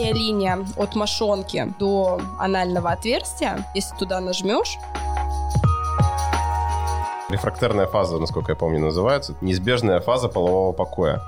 [0.00, 4.78] Задняя линия от мошонки до анального отверстия, если туда нажмешь,
[7.28, 9.36] Рефрактерная фаза, насколько я помню, называется.
[9.42, 11.20] Неизбежная фаза полового покоя.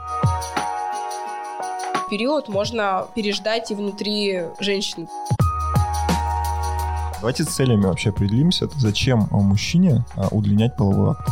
[2.10, 5.06] период можно переждать и внутри женщины.
[7.20, 8.68] Давайте с целями вообще определимся.
[8.78, 11.28] Зачем мужчине а, удлинять половой акт?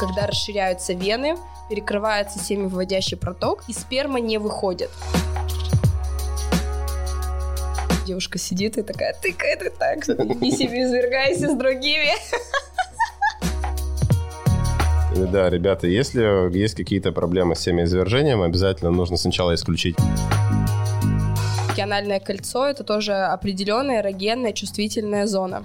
[0.00, 1.36] Когда расширяются вены,
[1.68, 4.90] перекрывается семявыводящий проток, и сперма не выходит.
[8.06, 10.06] Девушка сидит и такая тыкает и так,
[10.40, 12.12] не себе извергайся с другими.
[15.32, 19.96] Да, ребята, если есть какие-то проблемы с семяизвержением, обязательно нужно сначала исключить.
[21.78, 25.64] Анальное кольцо– это тоже определенная эрогенная чувствительная зона.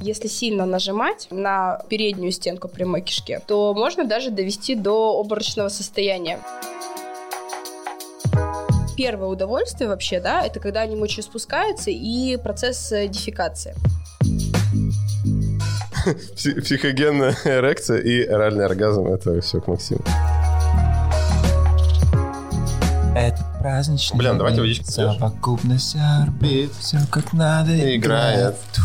[0.00, 6.40] Если сильно нажимать на переднюю стенку прямой кишки, то можно даже довести до обморочного состояния.
[8.96, 13.74] Первое удовольствие вообще, да, это когда они мочи спускаются и процесс э, дефекации.
[16.34, 20.02] Психогенная эрекция и оральный оргазм– это все к Максиму.
[23.14, 28.56] Это праздничный Блин, давайте водичку Совокупность орбит, все как надо Играет.
[28.74, 28.82] Ту,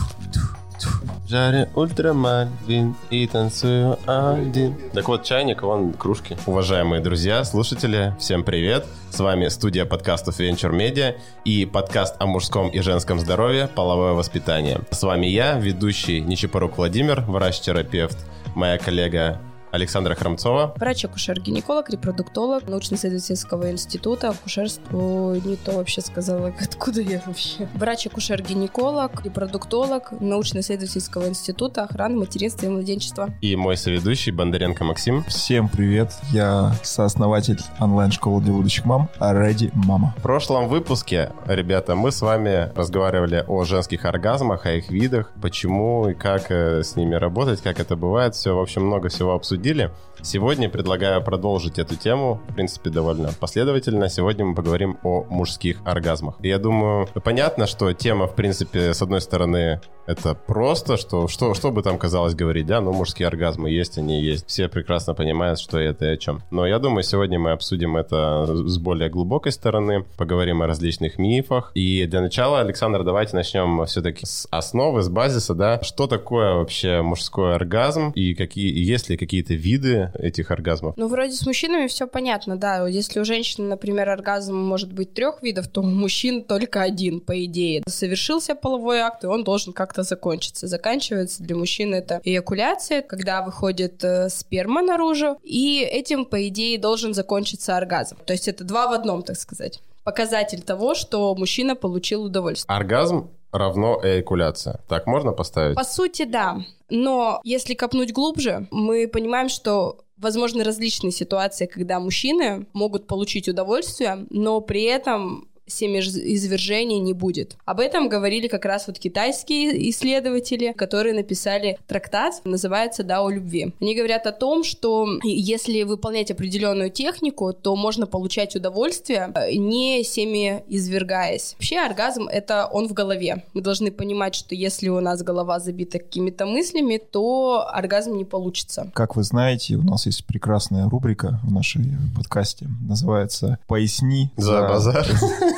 [1.30, 4.78] Жаре ультрамарин и танцую один.
[4.94, 6.38] Так вот, чайник, вон кружки.
[6.46, 8.86] Уважаемые друзья, слушатели, всем привет.
[9.10, 14.80] С вами студия подкастов Venture Media и подкаст о мужском и женском здоровье «Половое воспитание».
[14.92, 18.18] С вами я, ведущий Нечипорук Владимир, врач-терапевт,
[18.56, 20.74] моя коллега Александра Хромцова.
[20.78, 25.36] Врач-акушер-гинеколог, репродуктолог научно-исследовательского института акушерство.
[25.36, 27.68] Не то вообще сказала, откуда я вообще.
[27.76, 33.30] Врач-акушер-гинеколог, репродуктолог научно-исследовательского института охраны материнства и младенчества.
[33.42, 35.24] И мой соведущий Бондаренко Максим.
[35.26, 40.16] Всем привет, я сооснователь онлайн-школы для будущих мам Ready Мама.
[40.18, 46.10] В прошлом выпуске, ребята, мы с вами разговаривали о женских оргазмах, о их видах, почему
[46.10, 48.36] и как э, с ними работать, как это бывает.
[48.36, 49.92] Все, в общем, много всего обсудили обсудили.
[50.22, 54.10] Сегодня предлагаю продолжить эту тему, в принципе, довольно последовательно.
[54.10, 56.36] Сегодня мы поговорим о мужских оргазмах.
[56.42, 61.72] Я думаю, понятно, что тема, в принципе, с одной стороны, это просто, что, что, что
[61.72, 64.48] бы там казалось говорить, да, ну, мужские оргазмы есть, они есть.
[64.48, 66.42] Все прекрасно понимают, что это и о чем.
[66.50, 71.72] Но я думаю, сегодня мы обсудим это с более глубокой стороны, поговорим о различных мифах.
[71.76, 75.82] И для начала, Александр, давайте начнем все-таки с основы, с базиса, да.
[75.84, 80.96] Что такое вообще мужской оргазм и какие, есть ли какие-то виды этих оргазмов?
[80.98, 82.88] Ну, вроде с мужчинами все понятно, да.
[82.88, 87.44] Если у женщины, например, оргазм может быть трех видов, то у мужчин только один, по
[87.46, 87.84] идее.
[87.88, 90.68] Совершился половой акт, и он должен как-то закончиться.
[90.68, 97.14] Заканчивается для мужчин это эякуляция, когда выходит э, сперма наружу, и этим, по идее, должен
[97.14, 98.18] закончиться оргазм.
[98.26, 99.80] То есть это два в одном, так сказать.
[100.04, 102.74] Показатель того, что мужчина получил удовольствие.
[102.74, 104.82] Оргазм равно эякуляция.
[104.88, 105.76] Так можно поставить?
[105.76, 106.58] По сути, да.
[106.90, 114.26] Но если копнуть глубже, мы понимаем, что возможны различные ситуации, когда мужчины могут получить удовольствие,
[114.30, 117.58] но при этом семяизвержения не будет.
[117.66, 123.74] Об этом говорили как раз вот китайские исследователи, которые написали трактат, называется «Да, о любви».
[123.82, 130.04] Они говорят о том, что если выполнять определенную технику, то можно получать удовольствие, э, не
[130.04, 131.54] семяизвергаясь.
[131.54, 133.44] Вообще оргазм— это он в голове.
[133.54, 138.92] Мы должны понимать, что если у нас голова забита какими-то мыслями, то оргазм не получится.
[138.94, 141.86] Как вы знаете, у нас есть прекрасная рубрика в нашей
[142.16, 145.06] подкасте, называется «Поясни За базар.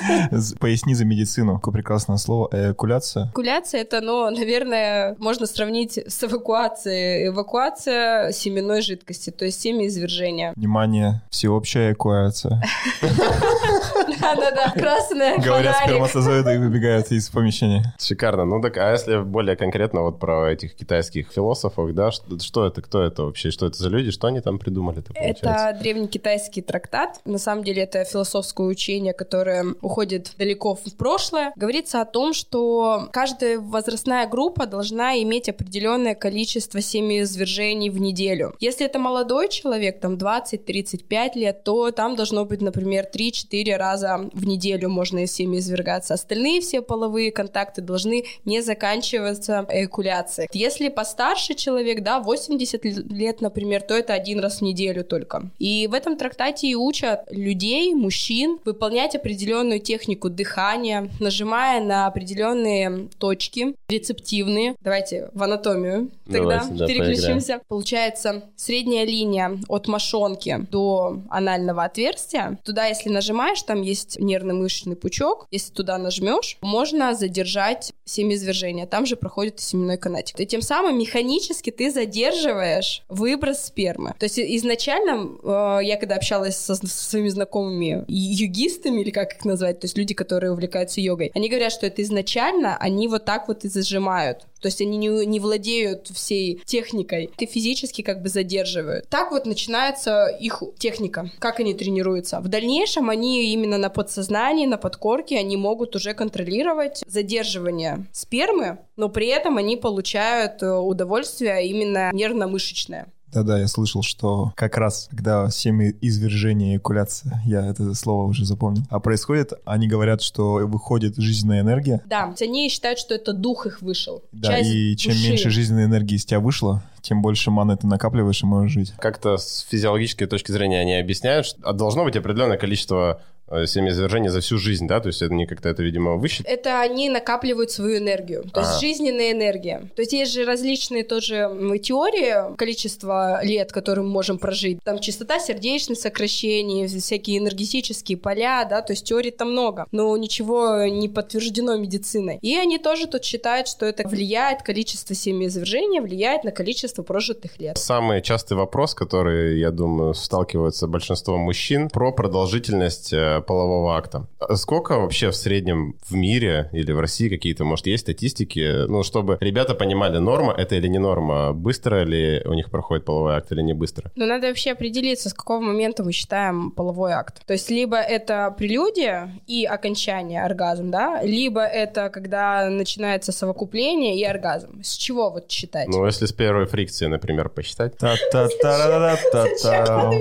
[0.60, 1.56] Поясни за медицину.
[1.56, 2.50] Какое прекрасное слово.
[2.52, 3.26] Эякуляция.
[3.26, 7.28] Эякуляция это, ну, наверное, можно сравнить с эвакуацией.
[7.28, 10.54] Эвакуация семенной жидкости, то есть семяизвержение.
[10.56, 12.62] Внимание, всеобщая эвакуация.
[14.22, 17.94] Да-да-да, красная Говорят, сперматозоиды выбегают из помещения.
[18.00, 18.46] Шикарно.
[18.46, 22.82] Ну так, а если более конкретно вот про этих китайских философов, да, что, что это,
[22.82, 25.70] кто это вообще, что это за люди, что они там получается?
[25.70, 27.20] Это древнекитайский трактат.
[27.26, 31.52] На самом деле это философское учение, которое уходит далеко в прошлое.
[31.56, 38.56] Говорится о том, что каждая возрастная группа должна иметь определенное количество семяизвержений в неделю.
[38.60, 44.46] Если это молодой человек, там 20-35 лет, то там должно быть, например, 3-4 раза в
[44.46, 46.14] неделю можно всеми извергаться.
[46.14, 50.48] Остальные все половые контакты должны не заканчиваться эякуляцией.
[50.54, 55.50] Если постарше человек, да, 80 лет, например, то это один раз в неделю только.
[55.58, 63.08] И в этом трактате и учат людей, мужчин, выполнять определенную технику дыхания, нажимая на определенные
[63.18, 64.76] точки рецептивные.
[64.82, 67.32] Давайте в анатомию тогда Давайте, да, переключимся.
[67.32, 67.62] поиграем.
[67.68, 72.58] Получается, средняя линия от мошонки до анального отверстия.
[72.64, 75.46] Туда, если нажимаешь, там есть нервно-мышечный пучок.
[75.52, 78.88] Если туда нажмешь, можно задержать семяизвержение.
[78.88, 80.40] Там же проходит семенной канатик.
[80.40, 84.16] И тем самым механически ты задерживаешь выброс спермы.
[84.18, 89.46] То есть изначально э, я когда общалась со, со своими знакомыми югистами, или как их
[89.46, 93.48] назвать, то есть люди, которые увлекаются йогой, они говорят, что это изначально они вот так
[93.48, 94.48] вот и зажимают.
[94.62, 97.30] То есть они не, не владеют всей техникой.
[97.38, 99.08] Ты физически как бы задерживают.
[99.10, 102.40] Так вот начинается их техника, как они тренируются.
[102.40, 109.10] В дальнейшем они именно на подсознании, на подкорке, они могут уже контролировать задерживание спермы, но
[109.10, 113.08] при этом они получают э, удовольствие именно нервно-мышечное.
[113.34, 119.00] Да-да, я слышал, что как раз, когда семяизвержение, эякуляция, я это слово уже запомнил, а
[119.00, 122.02] происходит, они говорят, что выходит жизненная энергия.
[122.06, 124.24] Да, они считают, что это дух их вышел.
[124.32, 125.28] Да, часть и чем души.
[125.28, 128.94] меньше жизненной энергии из тебя вышло, тем больше маны ты накапливаешь и можешь жить.
[128.98, 134.42] Как-то с физиологической точки зрения они объясняют, что должно быть определенное количество э, семяизвержений за
[134.42, 135.00] всю жизнь, да?
[135.00, 136.54] То есть они как-то это, видимо, высчитали.
[136.56, 138.80] Это они накапливают свою энергию, то есть Ага.
[138.80, 139.84] жизненная энергия.
[139.96, 141.50] То есть есть же различные тоже
[141.84, 144.80] теории, количество лет, которые мы можем прожить.
[144.84, 150.86] Там частота сердечных сокращений, всякие энергетические поля, да, то есть теорий там много, но ничего
[150.86, 152.40] не подтверждено медициной.
[152.42, 157.78] И они тоже тут считают, что это влияет, количество семяизвержения влияет на количество прожитых лет.
[157.78, 164.28] Самый частый вопрос, который, я думаю, сталкиваются большинство мужчин, про продолжительность э, полового акта.
[164.56, 169.38] Сколько вообще в среднем в мире или в России какие-то, может, есть статистики, ну, чтобы
[169.40, 173.62] ребята понимали, норма это или не норма, быстро ли у них проходит половой акт или
[173.62, 174.12] не быстро?
[174.16, 177.46] Но надо вообще определиться, с какого момента мы считаем половой акт.
[177.46, 184.24] То есть либо это прелюдия и окончание оргазм, да, либо это когда начинается совокупление и
[184.24, 184.82] оргазм.
[184.84, 185.88] С чего вот считать?
[185.88, 187.98] Ну, если с первой фрикции, например, посчитать.
[187.98, 190.12] Та-та-та-та-та-та.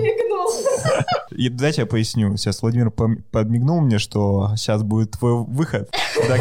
[1.31, 2.37] И дайте я поясню.
[2.37, 5.90] Сейчас Владимир подмигнул мне, что сейчас будет твой выход.
[6.26, 6.40] Так,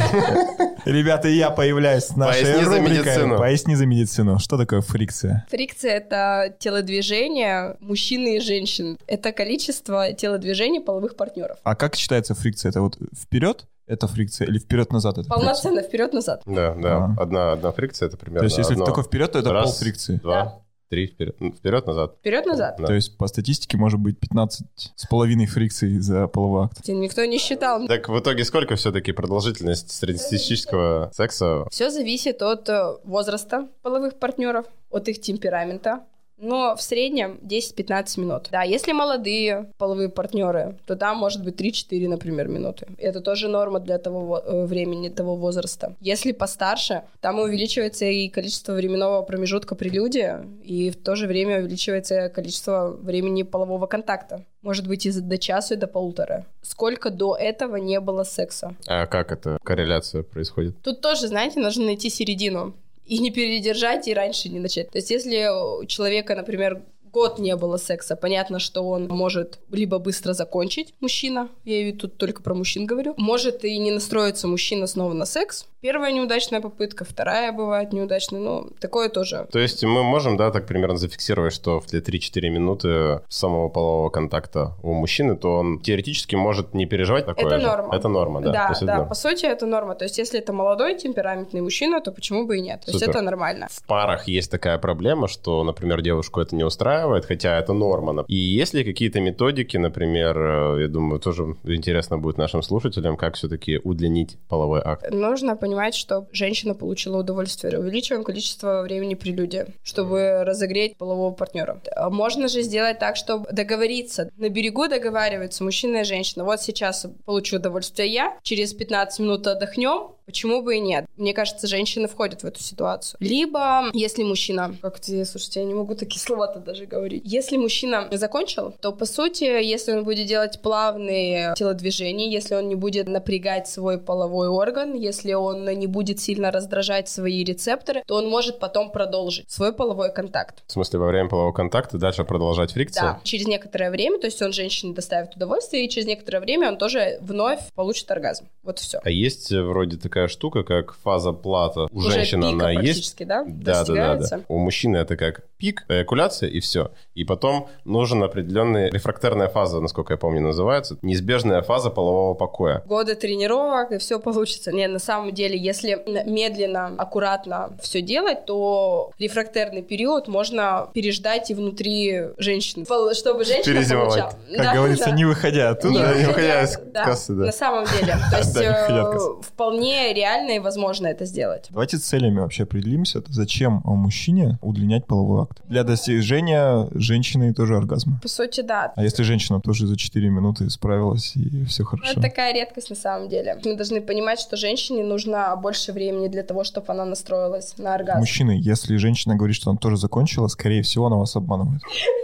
[0.86, 3.00] Ребята, я появляюсь в нашей Поясни за рубрике.
[3.02, 3.38] медицину.
[3.38, 4.40] Поясни за медицину.
[4.40, 5.46] Что такое фрикция?
[5.50, 8.98] Фрикция— это телодвижение мужчины и женщин.
[9.08, 11.58] Это количество телодвижений половых партнеров.
[11.64, 12.70] А как считается фрикция?
[12.70, 15.30] Это вот вперед это фрикция или вперед-назад это?
[15.30, 16.42] Полноценно вперед-назад.
[16.46, 16.98] Да, да.
[17.18, 17.22] А.
[17.22, 18.86] Одна, одна фрикция это примерно То есть если одно.
[18.86, 20.18] только вперед, то это Раз, пол фрикции.
[20.18, 21.36] Два, три, вперед.
[21.58, 22.16] Вперед-назад.
[22.20, 22.76] Вперед-назад.
[22.80, 22.88] Да.
[22.88, 26.88] То есть по статистике может быть 15 с половиной фрикций за половой акт.
[26.88, 27.88] Никто не считал.
[27.88, 31.66] Так в итоге сколько все-таки продолжительность среднестатистического секса?
[31.70, 36.04] Все зависит от э, возраста половых партнеров, от их темперамента.
[36.38, 38.48] Но в среднем 10-15 минут.
[38.52, 42.88] Да, если молодые половые партнеры, то там может быть 3-4, например, минуты.
[42.98, 45.96] Это тоже норма для того э, времени, того возраста.
[46.00, 52.30] Если постарше, там увеличивается и количество временного промежутка прелюдии, и в то же время увеличивается
[52.30, 54.46] количество времени полового контакта.
[54.62, 56.46] Может быть, и до часа, и до полутора.
[56.62, 58.76] Сколько до этого не было секса.
[58.88, 60.76] А как эта корреляция происходит?
[60.84, 62.76] Тут тоже, знаете, нужно найти середину.
[63.08, 64.92] И не передержать, и раньше не начать.
[64.92, 66.84] То есть, если у человека, например,
[67.18, 72.18] год не было секса, понятно, что он может либо быстро закончить, мужчина, я и тут
[72.18, 75.66] только про мужчин говорю, может и не настроиться мужчина снова на секс.
[75.82, 79.48] Первая неудачная попытка, вторая бывает неудачная, ну, такое тоже.
[79.52, 84.10] То есть мы можем, да, так примерно зафиксировать, что в те 3-4 минуты самого полового
[84.10, 87.68] контакта у мужчины, то он теоретически может не переживать такое Это же.
[87.68, 87.96] норма.
[87.96, 88.52] Это норма, да.
[88.52, 89.10] Да, есть да, норма.
[89.10, 89.96] по сути, это норма.
[89.96, 92.82] То есть, если это молодой темпераментный мужчина, то почему бы и нет?
[92.82, 93.12] То есть, Супер.
[93.12, 93.68] это нормально.
[93.72, 98.26] В парах есть такая проблема, что, например, девушку это не устраивает, хотя это норма.
[98.28, 103.36] И есть ли какие-то методики, например, э, я думаю, тоже интересно будет нашим слушателям, как
[103.36, 105.10] все-таки удлинить половой акт?
[105.12, 107.80] Нужно понимать, что женщина получила удовольствие.
[107.80, 111.82] Увеличиваем количество времени прелюдии, чтобы разогреть полового партнера.
[111.96, 114.30] А Можно же сделать так, чтобы договориться.
[114.38, 116.44] На берегу договариваются мужчина и женщина.
[116.44, 121.06] Вот сейчас получу удовольствие я, через 15 минут отдохнем, Почему бы и нет?
[121.16, 123.18] Мне кажется, женщины входят в эту ситуацию.
[123.22, 124.76] Либо, если мужчина...
[124.82, 127.22] Как ты, слушайте, я не могу такие слова-то даже говорить.
[127.26, 132.76] Если мужчина закончил, то, по сути, если он будет делать плавные телодвижения, если он не
[132.76, 138.28] будет напрягать свой половой орган, если он не будет сильно раздражать свои рецепторы, то он
[138.28, 140.62] может потом продолжить свой половой контакт.
[140.68, 143.04] В смысле, во время полового контакта дальше продолжать фрикцию?
[143.04, 146.78] Да, через некоторое время, то есть он женщине доставит удовольствие, и через некоторое время он
[146.78, 148.50] тоже вновь получит оргазм.
[148.64, 149.00] Вот все.
[149.02, 151.88] А есть э, вроде такая штука, как фаза плата.
[151.92, 153.18] У Уже женщины пика она есть.
[153.26, 153.44] да?
[153.48, 154.42] Да, да, да.
[154.48, 156.92] У мужчины это как пик, эякуляция и все.
[157.16, 160.98] И потом нужен определенный рефрактерная фаза, насколько я помню, называется.
[161.02, 162.84] Неизбежная фаза полового покоя.
[162.86, 164.72] годы тренировок, и все получится.
[164.72, 171.54] Не, на самом деле, если медленно, аккуратно все делать, то рефрактерный период можно переждать и
[171.54, 174.10] внутри женщины, чтобы женщина Перезимовать.
[174.10, 174.32] получала.
[174.56, 175.12] Как Да, говорится, да.
[175.12, 175.94] не выходя оттуда.
[175.94, 177.46] Не Да, не выходя, из да, кассы, да.
[177.46, 178.16] На самом деле.
[178.32, 181.68] То есть э, вполне реально и возможно это сделать.
[181.70, 183.22] Давайте целями вообще определимся.
[183.28, 185.62] Зачем мужчине удлинять половой акт?
[185.68, 188.20] Для достижения женщины тоже оргазма.
[188.22, 188.94] По сути, да.
[188.96, 192.12] А если женщина тоже за 4 минуты справилась и все Ну, хорошо?
[192.12, 193.58] Это такая редкость на самом деле.
[193.64, 198.20] Мы должны понимать, что женщине нужно больше времени для того, чтобы она настроилась на оргазм.
[198.20, 201.82] Мужчины, если женщина говорит, что она тоже закончила, скорее всего, она вас обманывает.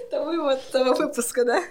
[0.07, 1.61] Это вывод этого выпуска, да?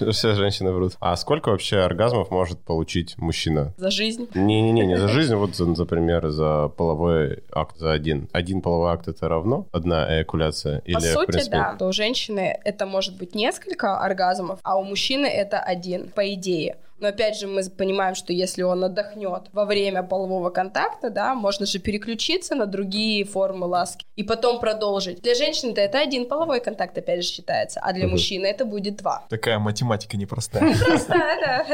[0.12, 0.92] Все женщины врут.
[1.00, 3.74] А сколько вообще оргазмов может получить мужчина?
[3.76, 4.28] За жизнь.
[4.34, 8.28] Не-не-не, не за жизнь, вот, за, например, за половой акт, за один.
[8.32, 9.66] Один половой акт это равно?
[9.72, 10.81] Одна эякуляция?
[10.84, 11.76] Или, По сути, принципе, да.
[11.78, 16.76] То у женщины это может быть несколько оргазмов, а у мужчины это один, по идее.
[16.98, 21.66] Но опять же, мы понимаем, что если он отдохнет во время полового контакта, да, можно
[21.66, 25.20] же переключиться на другие формы ласки и потом продолжить.
[25.20, 28.12] Для женщины это один половой контакт, опять же, считается, а для Мгм.
[28.12, 29.24] мужчины это будет два.
[29.28, 30.62] Такая математика непростая.
[30.78, 31.66] Просто, да.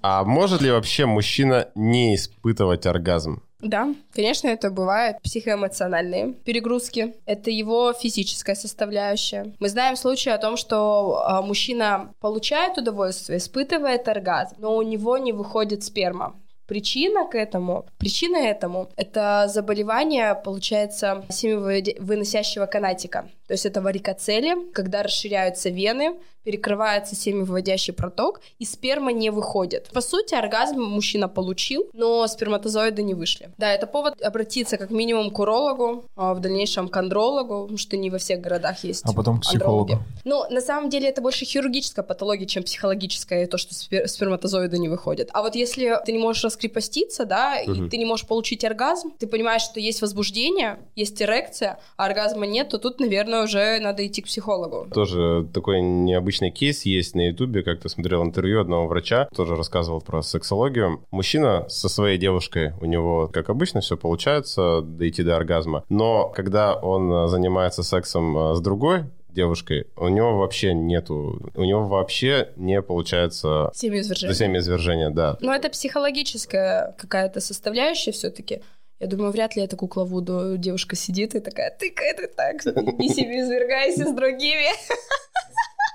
[0.00, 3.42] А может ли вообще мужчина не испытывать оргазм?
[3.62, 5.16] Да, конечно, это бывает.
[5.22, 7.14] Психоэмоциональные перегрузки.
[7.26, 9.54] Это его физическая составляющая.
[9.60, 15.16] Мы знаем случаи о том, что а, мужчина получает удовольствие, испытывает оргазм, но у него
[15.16, 16.34] не выходит сперма.
[16.66, 23.28] Причина к этому, причина этому, это заболевание, получается, семявыносящего канатика.
[23.52, 29.90] То есть это варикоцели, когда расширяются вены, перекрывается семявыводящий проток, и сперма не выходит.
[29.92, 33.50] По сути, оргазм мужчина получил, но сперматозоиды не вышли.
[33.58, 37.96] Да, это повод обратиться как минимум к урологу, а в дальнейшем к андрологу, потому что
[37.96, 39.92] не во всех городах есть А потом к андрологи.
[39.92, 40.02] психологу.
[40.24, 44.88] Ну, на самом деле, это больше хирургическая патология, чем психологическая, то, что спер- сперматозоиды не
[44.88, 45.28] выходят.
[45.32, 47.90] А вот если ты не можешь раскрепоститься, да, и Мгм.
[47.90, 52.70] ты не можешь получить оргазм, ты понимаешь, что есть возбуждение, есть эрекция, а оргазма нет,
[52.70, 54.88] то тут, наверное, уже надо идти к психологу.
[54.92, 60.22] Тоже такой необычный кейс есть на Ютубе, как-то смотрел интервью одного врача, тоже рассказывал про
[60.22, 61.04] сексологию.
[61.10, 65.84] Мужчина со своей девушкой, у него, как обычно, все получается дойти до оргазма.
[65.88, 71.88] Но когда он занимается сексом а, с другой девушкой, у него вообще нету, у него
[71.88, 74.34] вообще не получается Семяизвержение.
[74.34, 75.36] семяизвержения, да.
[75.40, 78.60] Но это психологическая какая-то составляющая все-таки.
[79.02, 80.56] Я думаю, вряд ли это кукла Вуду.
[80.56, 82.64] Девушка сидит и такая, тыкает и так,
[83.00, 84.68] не себе извергайся с другими.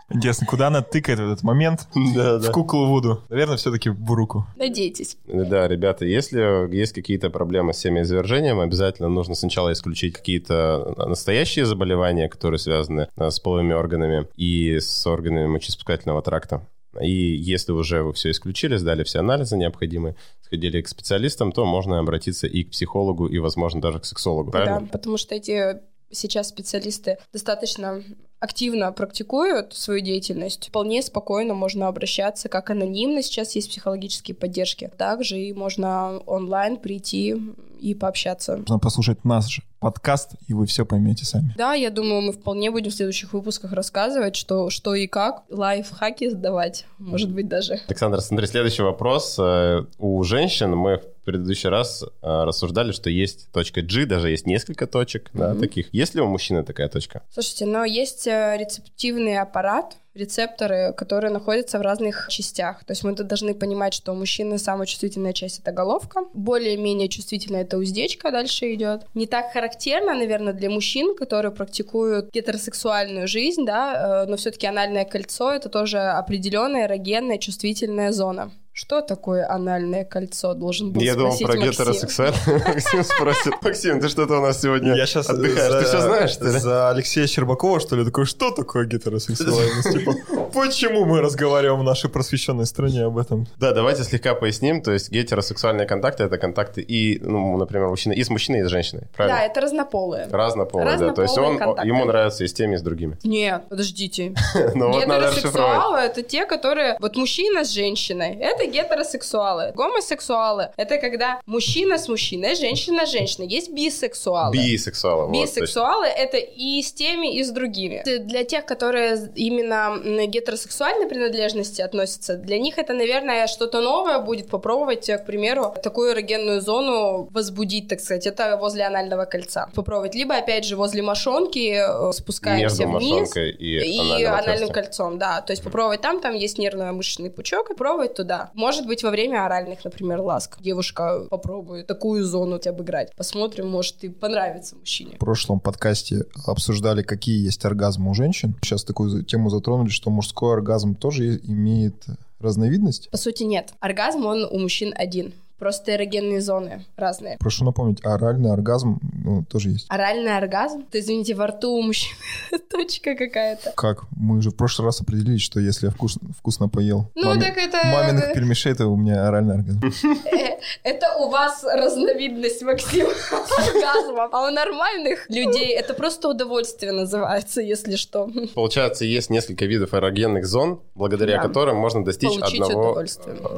[0.09, 1.87] Интересно, куда она тыкает в этот момент?
[2.13, 3.23] Да, В куклу Вуду.
[3.29, 4.45] Наверное, все-таки в руку.
[4.57, 5.17] Надейтесь.
[5.25, 12.27] Да, ребята, если есть какие-то проблемы с семяизвержением, обязательно нужно сначала исключить какие-то настоящие заболевания,
[12.27, 16.61] которые связаны э, с половыми органами и с органами мочеиспускательного тракта.
[17.01, 21.99] И если уже вы все исключили, сдали все анализы необходимые, сходили к специалистам, то можно
[21.99, 24.51] обратиться и к психологу, и, возможно, даже к сексологу.
[24.51, 24.87] Да, Правильно?
[24.87, 25.79] потому что эти
[26.11, 28.01] сейчас специалисты достаточно
[28.39, 30.69] активно практикуют свою деятельность.
[30.69, 34.91] Вполне спокойно можно обращаться, как анонимно сейчас есть психологические поддержки.
[34.97, 37.35] Также и можно онлайн прийти
[37.79, 38.57] и пообщаться.
[38.57, 41.53] Нужно послушать наш подкаст, и вы все поймете сами.
[41.57, 46.29] Да, я думаю, мы вполне будем в следующих выпусках рассказывать, что, что и как, лайфхаки
[46.29, 47.79] сдавать, может быть, даже.
[47.87, 49.35] Александр, смотри, следующий вопрос.
[49.39, 54.47] Э, У женщин мы в предыдущий раз э, рассуждали, что есть точка G, даже есть
[54.47, 55.59] несколько точек да, Мгм.
[55.61, 55.93] таких.
[55.93, 57.21] Есть ли у мужчины такая точка?
[57.31, 62.83] Слушайте, но есть э, рецептивный аппарат, рецепторы, которые находятся в разных частях.
[62.83, 67.61] То есть мы должны понимать, что у мужчины самая чувствительная часть— это головка, более-менее чувствительная—
[67.63, 69.05] это уздечка, дальше идет.
[69.13, 75.05] Не так характерно, наверное, для мужчин, которые практикуют гетеросексуальную жизнь, да, э, но все-таки анальное
[75.05, 80.53] кольцо— это тоже определенная эрогенная чувствительная зона Что такое анальное кольцо?
[80.53, 81.71] Должен был Я думал про Максим.
[81.71, 82.39] гетеросексуальное.
[82.67, 83.53] Максим спросит.
[83.63, 85.83] Максим, ты что-то у нас сегодня Я сейчас отдыхаешь?
[85.83, 86.59] Ты все знаешь, что ли?
[86.59, 89.91] За Алексея Щербакова, что ли, такой, что такое гетеросексуальность?
[89.91, 90.13] Типа,
[90.53, 93.47] почему мы разговариваем в нашей просвещенной стране об этом?
[93.57, 94.83] Да, давайте слегка поясним.
[94.83, 98.67] То есть гетеросексуальные контакты— это контакты и, ну, например, мужчины, и с мужчиной, и с
[98.67, 99.05] женщиной.
[99.05, 99.39] Да, Правильно?
[99.39, 100.27] это разнополые.
[100.29, 101.13] Разнополые, да.
[101.13, 101.87] То есть Разнополые он, контакты.
[101.87, 103.17] ему нравится и с теми, и с другими.
[103.23, 104.35] Нет, подождите.
[104.75, 104.93] Ну.
[104.93, 106.95] Гетеросексуалы это те, которые...
[106.99, 108.35] Вот мужчина с женщиной.
[108.35, 109.71] Это гетеросексуалы.
[109.75, 113.47] Гомосексуалы это когда мужчина с мужчиной, женщина с женщиной.
[113.47, 114.53] Есть бисексуалы.
[114.55, 115.27] Бисексуалы.
[115.27, 115.31] вот.
[115.43, 118.03] Бисексуалы это и с теми, и с другими.
[118.19, 119.97] Для тех, которые именно
[120.27, 126.13] гетеросексуальной принадлежности относятся, для них это, наверное, что-то новое будет попробовать, э, к примеру, такую
[126.13, 129.69] эрогенную зону возбудить, так сказать, это возле анального кольца.
[129.73, 130.15] Попробовать.
[130.15, 133.11] Либо, опять же, возле мошонки э, спускаемся Между вниз.
[133.11, 134.73] мошонкой и, И анальным отверстием.
[134.73, 135.41] кольцом, да.
[135.41, 138.51] То есть попробовать там, там есть нервно-мышечный пучок, и пробовать туда.
[138.57, 140.57] Может быть, во время оральных, например, ласк.
[140.59, 143.15] Девушка попробует такую зону тебя обыграть.
[143.15, 145.11] Посмотрим, может, и понравится мужчине.
[145.15, 148.55] В прошлом подкасте обсуждали, какие есть оргазмы у женщин.
[148.63, 152.03] Сейчас такую тему затронули, что мужской оргазм тоже имеет
[152.39, 153.11] разновидность.
[153.11, 153.73] По сути, нет.
[153.79, 155.33] Оргазм, он у мужчин один.
[155.59, 157.37] Просто эрогенные зоны разные.
[157.39, 159.87] Прошу напомнить, оральный оргазм ну, тоже есть.
[159.89, 160.83] Оральный оргазм?
[160.83, 162.15] То, извините, во рту у мужчин
[162.69, 163.73] точка какая-то.
[163.75, 164.05] Как?
[164.11, 167.57] Мы же в прошлый раз определили, что если я вкус- вкусно поел Ну, маме- так
[167.57, 167.79] это...
[167.87, 169.81] маминых пельмешей, то у меня оральный оргазм.
[170.83, 174.29] Это у вас разновидность, Максим, оргазма.
[174.31, 178.29] А у нормальных людей это просто удовольствие называется, если что.
[178.55, 181.43] Получается, есть несколько видов эрогенных зон, благодаря Да.
[181.47, 183.05] которым можно достичь Получить одного, э,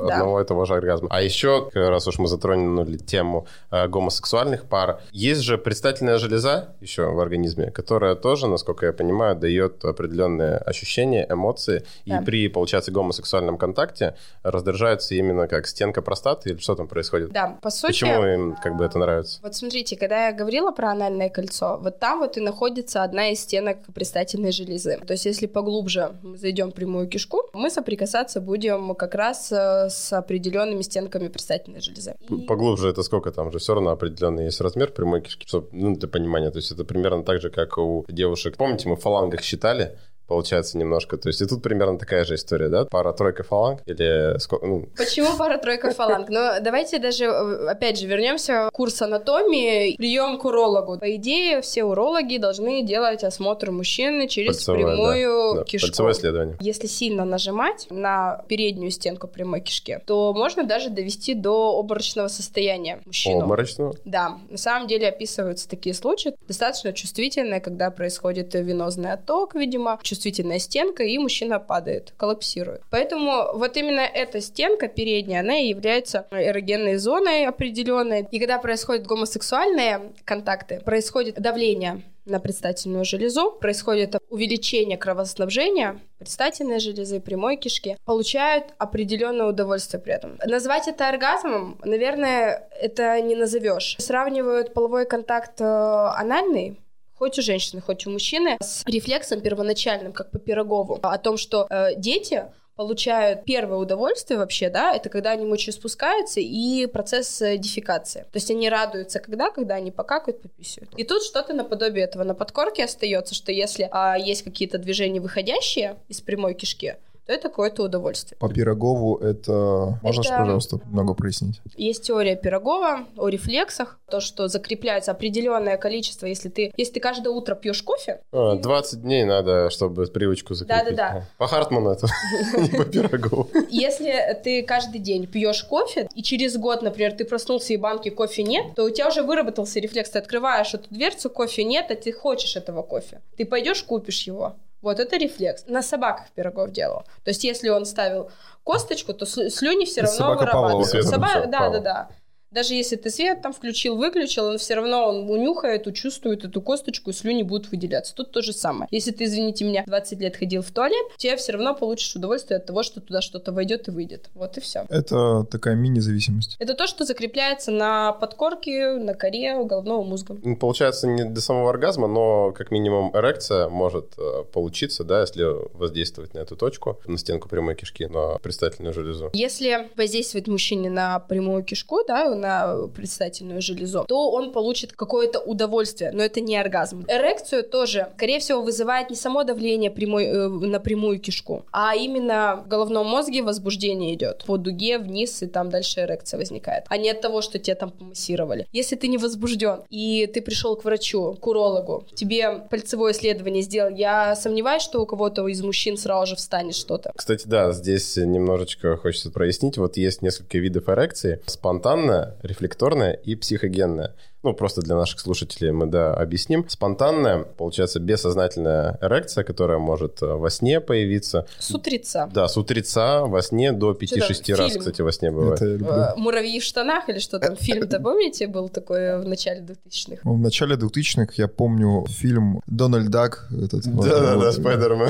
[0.07, 0.15] да.
[0.15, 1.07] одного и того же оргазма.
[1.11, 6.75] А еще, э, раз уж мы затронули тему э, гомосексуальных пар, есть же предстательная железа
[6.81, 12.19] еще в организме, которая тоже, насколько я понимаю, дает определенные ощущения, эмоции, Да.
[12.19, 17.31] и при, получается, гомосексуальном контакте раздражается именно как стенка простаты или что там происходит?
[17.31, 17.91] Да, по сути...
[17.91, 19.39] Почему им как бы это нравится?
[19.41, 23.39] Вот смотрите, когда я говорила про анальное кольцо, вот там вот и находится одна из
[23.41, 24.99] стенок предстательной железы.
[25.07, 29.89] То есть если поглубже мы зайдем в прямую кишку, мы соприкасаться будем как раз э,
[29.89, 32.15] с определенными стенками предстательной железы.
[32.29, 33.59] И- Поглубже это сколько там же?
[33.59, 36.49] Все равно определенный есть размер прямой кишки, чтобы, ну, для понимания.
[36.51, 38.57] То есть это примерно так же, как у девушек.
[38.57, 39.97] Помните, мы в фалангах считали?
[40.29, 41.17] Получается немножко.
[41.17, 42.85] То есть и тут примерно такая же история, да?
[42.85, 46.29] Пара-тройка фаланг или сколько, ну, Почему пара-тройка фаланг?
[46.29, 50.99] Но давайте даже, э, опять же, вернемся в курс анатомии, прием к урологу.
[50.99, 55.87] По идее, все урологи должны делать осмотр мужчины через Пальцевое, прямую да, кишку.
[55.87, 56.57] пальцевое исследование.
[56.59, 62.99] Если сильно нажимать на переднюю стенку прямой кишки, то можно даже довести до обморочного состояния
[63.03, 63.41] мужчину.
[63.41, 63.95] Обморочного?
[64.05, 70.59] Да, на самом деле описываются такие случаи, достаточно чувствительные, когда происходит венозный отток, видимо, чувствительная
[70.59, 72.81] стенка, и мужчина падает, коллапсирует.
[72.89, 78.27] Поэтому вот именно эта стенка передняя, она и является эрогенной зоной определенной.
[78.31, 87.21] И когда происходят гомосексуальные контакты, происходит давление на предстательную железу, происходит увеличение кровоснабжения предстательной железы,
[87.21, 90.37] прямой кишки, получают определенное удовольствие при этом.
[90.45, 93.95] Назвать это оргазмом, наверное, это не назовешь.
[93.99, 96.77] Сравнивают половой контакт э, анальный,
[97.19, 101.67] хоть у женщины, хоть у мужчины, с рефлексом первоначальным, как по Пирогову, о том, что
[101.69, 102.45] э, дети
[102.77, 108.21] получают первое удовольствие вообще, да, это когда они мочеиспускаются и процесс э, дефекации.
[108.21, 110.93] То есть они радуются когда, когда они покакают, пописывают.
[110.95, 115.97] И тут что-то наподобие этого на подкорке остается, что если а, есть какие-то движения выходящие
[116.07, 116.95] из прямой кишки,
[117.29, 118.39] то это какое-то удовольствие.
[118.39, 119.99] По Пирогову это...
[120.01, 121.61] Можешь, Это- пожалуйста, много прояснить?
[121.77, 127.29] Есть теория Пирогова о рефлексах, то, что закрепляется определенное количество, если ты, если ты каждое
[127.29, 130.95] утро пьешь кофе, А, 20 дней надо, чтобы привычку закрепить.
[130.95, 131.25] Да-да-да.
[131.37, 132.07] По Хартману это,
[132.57, 133.47] не по Пирогову.
[133.69, 134.11] Если
[134.43, 138.73] ты каждый день пьешь кофе, и через год, например, ты проснулся и банки кофе нет,
[138.75, 140.09] то у тебя уже выработался рефлекс.
[140.09, 143.21] Ты открываешь эту дверцу, кофе нет, а ты хочешь этого кофе.
[143.37, 144.55] Ты пойдешь, купишь его.
[144.81, 145.65] Вот это рефлекс.
[145.67, 147.03] На собаках Пирогов делал.
[147.23, 148.31] То есть, если он ставил
[148.63, 152.09] косточку, то слю- слюни все равно Собака Павлова, Соба- Да, да, да.
[152.51, 157.11] Даже если ты свет там включил, выключил, он все равно он унюхает, учувствует эту косточку,
[157.11, 158.15] и слюни будут выделяться.
[158.15, 158.87] Тут то же самое.
[158.91, 162.65] Если ты, извините меня, 20 лет ходил в туалет, тебе все равно получишь удовольствие от
[162.65, 164.29] того, что туда что-то войдет и выйдет.
[164.33, 164.85] Вот и все.
[164.89, 166.55] Это такая мини-зависимость.
[166.59, 170.37] Это то, что закрепляется на подкорке, на коре головного мозга.
[170.41, 175.45] Ну, Получается, не до самого оргазма, но как минимум эрекция может э, получиться, да, если
[175.77, 179.29] воздействовать на эту точку, на стенку прямой кишки, на предстательную железу.
[179.33, 186.11] Если воздействовать мужчине на прямую кишку, да, на предстательную железу, то он получит какое-то удовольствие,
[186.11, 187.05] но это не оргазм.
[187.07, 190.79] Эрекцию тоже, скорее всего, вызывает не само давление прямой, э, на
[191.17, 196.37] кишку, а именно в головном мозге возбуждение идет по дуге вниз, и там дальше эрекция
[196.37, 198.67] возникает, а не от того, что тебя там помассировали.
[198.71, 203.89] Если ты не возбужден, и ты пришел к врачу, к урологу, тебе пальцевое исследование сделал,
[203.91, 207.11] я сомневаюсь, что у кого-то из мужчин сразу же встанет что-то.
[207.15, 209.77] Кстати, да, здесь немножечко хочется прояснить.
[209.77, 211.41] Вот есть несколько видов эрекции.
[211.45, 214.15] Спонтанная, рефлекторная и психогенная.
[214.41, 216.65] Ну, просто для наших слушателей мы, да, объясним.
[216.69, 221.45] Спонтанная, получается, бессознательная эрекция, которая может э, во сне появиться.
[221.59, 222.29] С утреца.
[222.33, 224.79] Да, с утреца во сне до 5-6 раз, фильм?
[224.79, 225.61] кстати, во сне бывает.
[225.61, 226.13] Это.
[226.15, 230.21] Э, Муравьи в штанах или что там, фильм-то, помните, был такой в начале 2000-х?
[230.23, 233.47] В начале 2000-х я помню фильм Дональд Дак.
[233.49, 234.51] Да-да-да.
[234.53, 235.09] Спайдермен.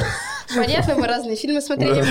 [0.56, 2.04] Понятно, мы разные фильмы смотрели.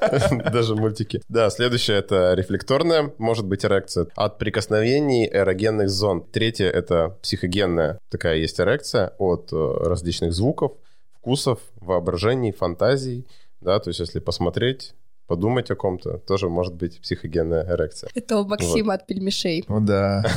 [0.50, 1.22] Даже мультики.
[1.28, 6.24] Да, следующее это рефлекторная, может быть эрекция от прикосновений эрогенных зон.
[6.32, 10.72] Третье это психогенная, такая есть эрекция от э, различных звуков,
[11.12, 13.26] вкусов, воображений, фантазий.
[13.60, 14.94] Да, то есть если посмотреть,
[15.26, 18.10] подумать о ком-то, тоже может быть психогенная эрекция.
[18.14, 19.64] Это у Максима от пельмешей.
[19.68, 20.24] О, да.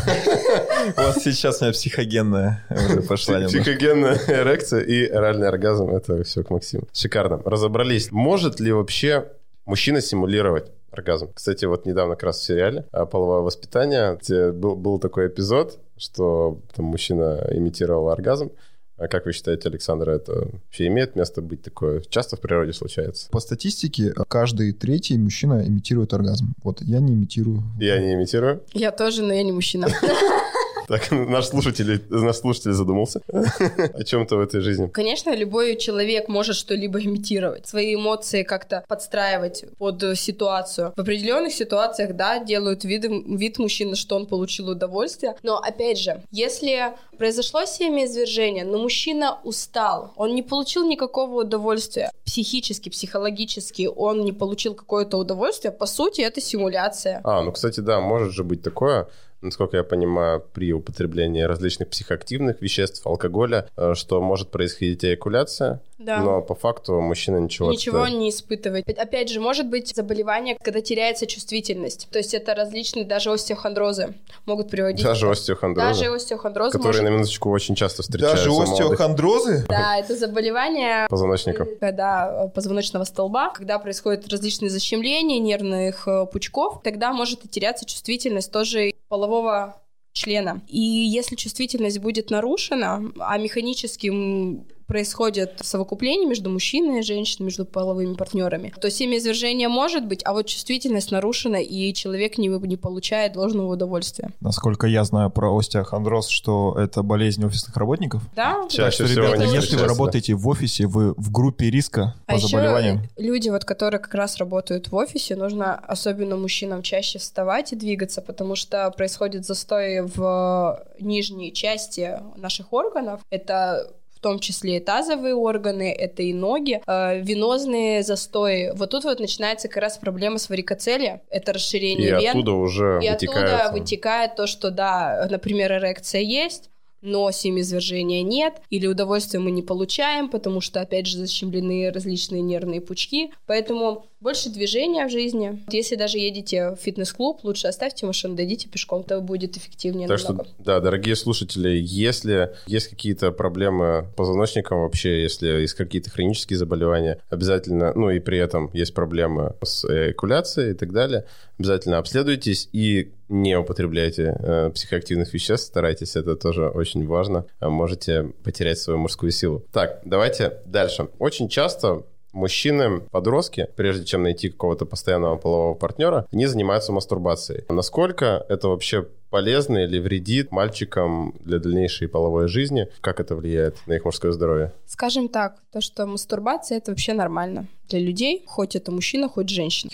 [0.98, 3.40] Вот сейчас у меня психогенная уже пошла.
[3.40, 6.88] Психогенная эрекция и оральный оргазм, это все к Максиму.
[6.94, 7.42] Шикарно.
[7.46, 8.12] Разобрались.
[8.12, 9.32] Может ли вообще
[9.66, 11.30] мужчина симулировать оргазм?
[11.34, 15.80] Кстати, вот недавно как раз в сериале а, «Половое воспитание» где был, был такой эпизод,
[15.98, 18.52] что там мужчина имитировал оргазм.
[18.98, 22.02] А как вы считаете, Александр, это вообще имеет место быть такое?
[22.10, 23.30] Часто в природе случается?
[23.32, 26.54] По статистике, каждый третий мужчина имитирует оргазм.
[26.64, 27.64] Вот я не имитирую.
[27.80, 28.62] Я не имитирую.
[28.74, 29.88] Я тоже, но я не мужчина.
[30.88, 34.88] Так, наш слушатель, наш слушатель задумался о чем-то в этой жизни.
[34.88, 40.94] Конечно, любой человек может что-либо имитировать, свои эмоции как-то подстраивать под ситуацию.
[40.96, 45.36] В определенных ситуациях, да, делают вид, вид мужчины, что он получил удовольствие.
[45.44, 52.90] Но, опять же, если произошло семяизвержение, но мужчина устал, он не получил никакого удовольствия, психически,
[52.90, 57.22] психологически он не получил какое-то удовольствие, по сути, это симуляция.
[57.24, 59.08] А, ну, кстати, да, может же быть такое,
[59.44, 66.20] насколько я понимаю, при употреблении различных психоактивных веществ, алкоголя, э, что может происходить эякуляция, Да.
[66.20, 67.72] но по факту мужчина ничего...
[67.72, 68.88] Ничего не испытывает.
[68.98, 72.08] Опять же, может быть заболевание, когда теряется чувствительность.
[72.12, 75.04] То есть это различные даже остеохондрозы могут приводить.
[75.06, 77.04] Даже к- остеохондроза, Даже остеохондроз которые может...
[77.04, 79.66] на минуточку очень часто встречаются Даже остеохондрозы?
[79.70, 81.68] Да, это заболевание позвоночников.
[81.80, 87.86] когда э, позвоночного столба, когда происходят различные защемления нервных э, пучков, тогда может и теряться
[87.86, 89.80] чувствительность тоже полового
[90.14, 90.64] члена.
[90.68, 97.66] И если чувствительность будет нарушена, а механически м, происходит совокупление между мужчиной и женщиной, между
[97.66, 103.34] половыми партнерами, то семяизвержение может быть, а вот чувствительность нарушена, и человек не, не получает
[103.34, 104.32] должного удовольствия.
[104.42, 108.22] Насколько я знаю про остеохондроз, что это болезнь офисных работников.
[108.36, 108.68] Да?
[108.70, 109.88] Чаще всего ребята, если вы встречаются, да.
[109.88, 113.02] работаете в офисе, вы в группе риска по А еще заболеваниям.
[113.18, 118.22] люди, вот, которые как раз работают в офисе, нужно особенно мужчинам чаще вставать и двигаться,
[118.22, 123.22] потому что происходит застой в нижней части наших органов.
[123.30, 123.92] Это
[124.24, 128.72] том числе и тазовые органы, это и ноги, э, венозные застои.
[128.76, 132.30] Вот тут вот начинается как раз проблема с варикоцелия, это И расширение вен.
[132.30, 133.54] оттуда уже И вытекает...
[133.54, 136.70] оттуда вытекает то, что, да, например, эрекция есть,
[137.02, 142.80] но семяизвержения нет, или удовольствия мы не получаем, потому что, опять же, защемлены различные нервные
[142.80, 143.32] пучки.
[143.46, 145.64] Поэтому больше движения в жизни.
[145.70, 150.30] Если даже едете в фитнес-клуб, лучше оставьте машину, дойдите пешком, это будет эффективнее Так что,
[150.30, 150.50] намного.
[150.60, 157.20] да, дорогие слушатели, если есть какие-то проблемы с позвоночником вообще, если есть какие-то хронические заболевания,
[157.30, 161.26] обязательно, ну и при этом есть проблемы с эякуляцией и так далее,
[161.60, 168.80] обязательно обследуйтесь и не употребляйте э, психоактивных веществ, старайтесь, это тоже очень важно, можете потерять
[168.80, 169.66] свою мужскую силу.
[169.74, 171.10] Так, давайте дальше.
[171.20, 172.04] Очень часто
[172.34, 177.64] мужчины-подростки, прежде чем найти какого-то постоянного полового партнера, они занимаются мастурбацией.
[177.70, 182.88] Насколько это вообще полезно или вредит мальчикам для дальнейшей половой жизни?
[183.02, 184.74] Как это влияет на их мужское здоровье?
[184.86, 189.92] Скажем так, то, что мастурбация это вообще нормально для людей, хоть это мужчина, хоть женщина.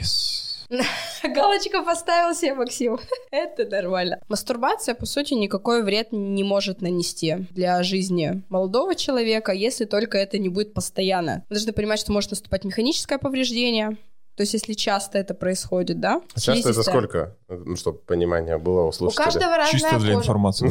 [1.23, 2.99] Галочка поставил себе, Максим.
[3.31, 4.19] Это нормально.
[4.29, 10.37] Мастурбация, по сути, никакой вред не может нанести для жизни молодого человека, если только это
[10.37, 11.43] не будет постоянно.
[11.49, 13.97] Вы должны понимать, что может наступать механическое повреждение,
[14.39, 16.21] то есть, если часто это происходит, да?
[16.33, 17.35] А часто это сколько?
[17.49, 20.23] Ну, чтобы понимание было у У каждого разная Чисто для кожа.
[20.23, 20.69] информации.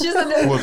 [0.00, 0.60] Чисто для- Вот,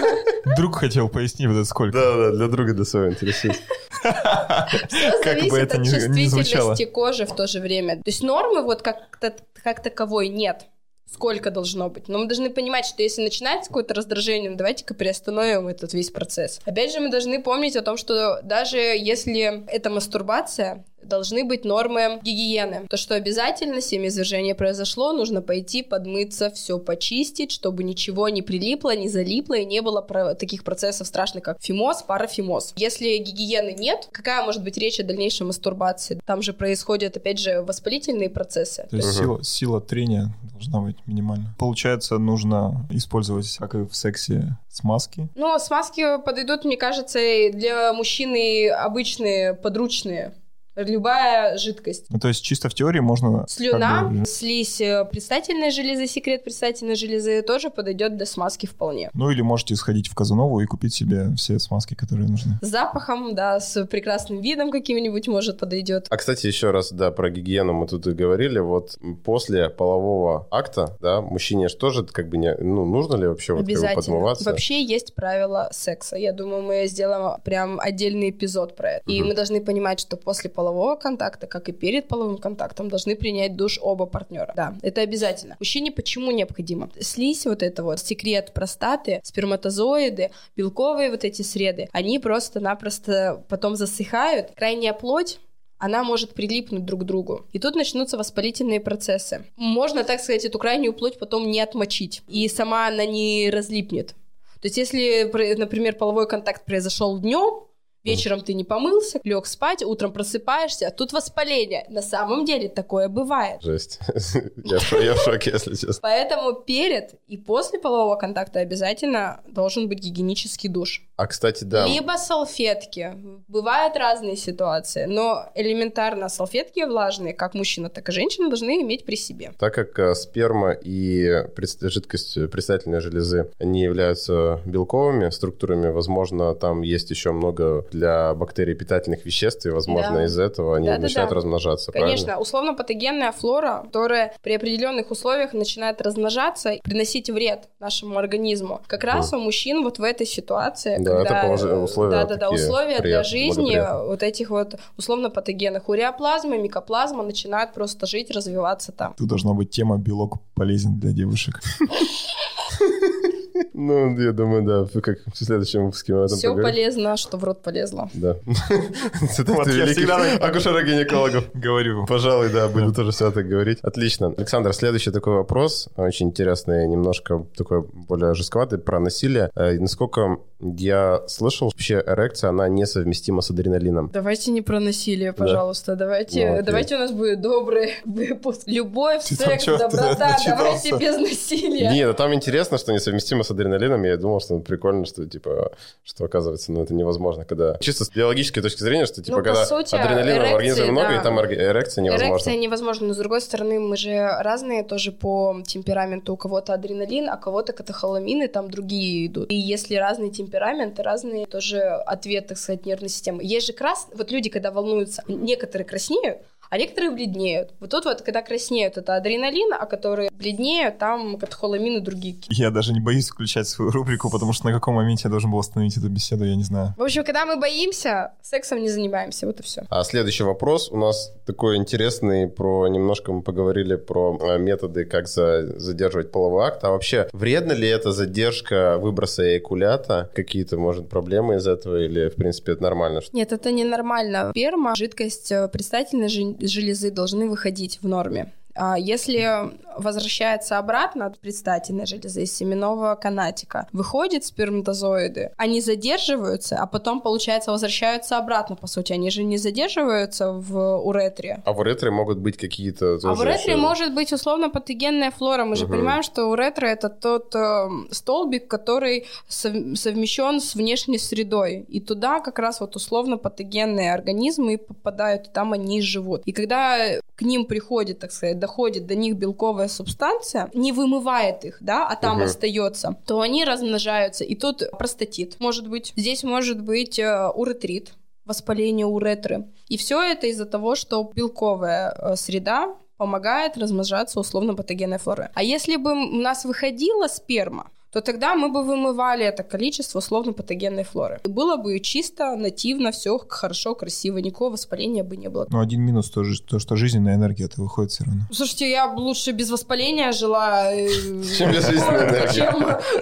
[0.55, 1.97] друг хотел пояснить вот это сколько.
[1.99, 3.61] Да, да, для друга, для своего интересует.
[4.01, 6.75] Как бы это от ни звучало.
[6.77, 7.97] чувствительности кожи в то же время.
[7.97, 9.19] То есть нормы вот как,
[9.61, 10.61] как таковой нет.
[11.09, 12.09] сколько должно быть.
[12.09, 16.59] Но мы должны понимать, что если начинается какое-то раздражение, ну, давайте-ка приостановим этот весь процесс.
[16.65, 22.19] Опять же, мы должны помнить о том, что даже если это мастурбация, должны быть нормы
[22.21, 22.87] гигиены.
[22.89, 29.09] То, что обязательно семяизвержение произошло, нужно пойти подмыться, все почистить, чтобы ничего не прилипло, не
[29.09, 32.73] залипло и не было про таких процессов страшных, как фимоз, парафимоз.
[32.75, 36.19] Если гигиены нет, какая может быть речь о дальнейшей мастурбации?
[36.25, 38.87] Там же происходят, опять же, воспалительные процессы.
[38.89, 41.55] То есть сила, сила трения должна быть минимальна.
[41.57, 45.29] Получается, нужно использовать, как и в сексе, смазки?
[45.35, 50.33] Ну, смазки подойдут, мне кажется, и для мужчины обычные, подручные
[50.77, 52.05] любая жидкость.
[52.09, 53.45] Ну, то есть чисто в теории можно...
[53.47, 54.25] Слюна, как бы...
[54.25, 59.09] слизь э, предстательной железы, секрет предстательной железы тоже подойдет для смазки вполне.
[59.13, 62.59] Ну, или можете сходить в Казанову и купить себе все смазки, которые нужны.
[62.61, 66.07] С запахом, да, с прекрасным видом каким-нибудь может подойдет.
[66.09, 68.59] А, кстати, еще раз, да, про гигиену мы тут и говорили.
[68.59, 72.55] Вот после полового акта, да, мужчине же тоже как бы не...
[72.55, 74.49] Ну, нужно ли вообще вот как бы подмываться?
[74.49, 76.15] Вообще есть правила секса.
[76.15, 79.03] Я думаю, мы сделаем прям отдельный эпизод про это.
[79.05, 79.11] Угу.
[79.11, 83.15] И мы должны понимать, что после полового полового контакта, как и перед половым контактом, должны
[83.15, 84.53] принять душ оба партнера.
[84.53, 85.55] Да, это обязательно.
[85.59, 86.89] Мужчине почему необходимо?
[86.99, 94.51] Слизь вот это вот, секрет простаты, сперматозоиды, белковые вот эти среды, они просто-напросто потом засыхают.
[94.55, 95.39] Крайняя плоть
[95.79, 97.45] она может прилипнуть друг к другу.
[97.53, 99.45] И тут начнутся воспалительные процессы.
[99.55, 102.23] Можно, так сказать, эту крайнюю плоть потом не отмочить.
[102.27, 104.15] И сама она не разлипнет.
[104.59, 107.66] То есть, если, например, половой контакт произошел днем,
[108.11, 111.85] Вечером ты не помылся, лег спать, утром просыпаешься, а тут воспаление.
[111.89, 113.61] На самом деле такое бывает.
[113.61, 113.99] Жесть.
[114.63, 115.99] Я в шоке, если честно.
[116.01, 121.06] Поэтому перед и после полового контакта обязательно должен быть гигиенический душ.
[121.17, 121.87] А, кстати, да.
[121.87, 123.13] Либо салфетки.
[123.47, 129.15] Бывают разные ситуации, но элементарно салфетки влажные, как мужчина, так и женщина, должны иметь при
[129.15, 129.51] себе.
[129.57, 131.43] Так как э, сперма и
[131.81, 139.25] жидкость предстательной железы не являются белковыми структурами, возможно, там есть еще много для бактерий питательных
[139.25, 140.25] веществ, и, возможно, да.
[140.25, 141.35] из этого они да, начинают да, да.
[141.35, 141.91] размножаться.
[141.91, 148.81] Конечно, условно-патогенная флора, которая при определенных условиях начинает размножаться и приносить вред нашему организму.
[148.85, 151.37] Как раз у мужчин вот в этой ситуации, да, когда...
[151.37, 151.75] это положи...
[151.75, 155.89] условия Да, да, да, условия для жизни вот этих вот условно-патогенных.
[155.89, 159.13] Уреоплазма, микоплазма начинают просто жить, развиваться там.
[159.17, 161.61] Тут должна быть тема «белок полезен для девушек».
[163.73, 167.43] Ну, я думаю, да, как в следующем выпуске мы об этом Все полезно, что в
[167.43, 168.09] рот полезло.
[168.13, 168.37] Да.
[169.33, 170.09] Цитаты великих
[170.41, 171.51] акушеров-гинекологов.
[171.53, 172.05] Говорю.
[172.05, 173.79] Пожалуй, да, буду тоже все так говорить.
[173.81, 174.33] Отлично.
[174.37, 179.51] Александр, следующий такой вопрос, очень интересный, немножко такой более жестковатый, про насилие.
[179.55, 184.09] Э, насколько я слышал, вообще эрекция, она несовместима с адреналином.
[184.11, 185.95] Давайте не про насилие, пожалуйста.
[185.95, 188.63] Давайте, ну, давайте у нас будет добрый выпуск.
[188.65, 190.35] Любовь, секс, доброта.
[190.45, 191.91] Давайте без насилия.
[191.91, 195.71] Нет, ну там интересно, что несовместимо с адреналином, я думал, что прикольно, что, типа,
[196.03, 197.77] что оказывается, ну, это невозможно, когда...
[197.79, 201.07] Чисто с биологической точки зрения, что, типа, ну, когда сути, адреналина эрекции, в организме много,
[201.09, 201.19] да.
[201.19, 202.33] и там эрекция невозможна.
[202.33, 206.33] Эрекция невозможна, но, с другой стороны, мы же разные тоже по темпераменту.
[206.33, 209.51] У кого-то адреналин, а кого-то катехоламины, там другие идут.
[209.51, 213.43] И если разные темпераменты, разные тоже ответы, так сказать, нервной системы.
[213.43, 214.07] Есть же крас...
[214.13, 217.73] Вот люди, когда волнуются, некоторые краснеют, а некоторые бледнеют.
[217.79, 222.37] Вот тут вот, когда краснеют, это адреналин, а которые бледнеют, там катехоламин и другие.
[222.49, 225.59] Я даже не боюсь включать свою рубрику, потому что на каком моменте я должен был
[225.59, 226.93] остановить эту беседу, я не знаю.
[226.97, 229.83] В общем, когда мы боимся, сексом не занимаемся, вот и все.
[229.89, 235.27] А следующий вопрос у нас такой интересный, про немножко мы поговорили про э, методы, как
[235.27, 236.83] за, задерживать половой акт.
[236.83, 240.29] А вообще, вредно ли это задержка выброса эякулята?
[240.35, 243.21] Какие-то, может, проблемы из этого или, в принципе, это нормально?
[243.33, 244.49] Нет, это не нормально.
[244.51, 246.27] Сперма, жидкость э, предстательной
[246.59, 248.53] железы должны выходить в норме.
[248.77, 256.85] А если возвращается обратно от предстательной железы из семенного канатика, выходят сперматозоиды, они задерживаются, а
[256.85, 259.13] потом, получается, возвращаются обратно, по сути.
[259.13, 261.61] Они же не задерживаются в уретре.
[261.65, 263.17] А в уретре могут быть какие-то...
[263.23, 263.81] А в уретре еще...
[263.81, 265.65] может быть условно патогенная флора.
[265.65, 265.93] Мы же угу.
[265.93, 271.85] понимаем, что уретра— это тот э, столбик, который сов- совмещен с внешней средой.
[271.87, 276.41] И туда как раз вот условно патогенные организмы попадают, и там они живут.
[276.45, 276.97] И когда
[277.37, 282.15] к ним приходит, так сказать, доходит до них белковая субстанция, не вымывает их, да, а
[282.15, 282.45] там угу.
[282.45, 284.43] остается, то они размножаются.
[284.43, 286.13] И тут простатит может быть.
[286.15, 289.67] Здесь может быть э, уретрит, воспаление уретры.
[289.87, 295.51] И все это из-за того, что белковая э, среда помогает размножаться условно патогенной флоры.
[295.53, 301.03] А если бы у нас выходила сперма, то тогда мы бы вымывали это количество условно-патогенной
[301.03, 301.39] флоры.
[301.45, 305.67] И было бы чисто, нативно, все хорошо, красиво, никакого воспаления бы не было.
[305.69, 308.41] Но один минус тоже, то, что жизненная энергия это выходит все равно.
[308.51, 311.07] Слушайте, я бы лучше без воспаления жила, э,
[311.53, 311.73] чем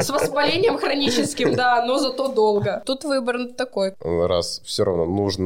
[0.02, 2.84] с воспалением хроническим, да, но зато долго.
[2.86, 3.94] Тут выбор такой.
[4.02, 5.46] Раз все равно нужно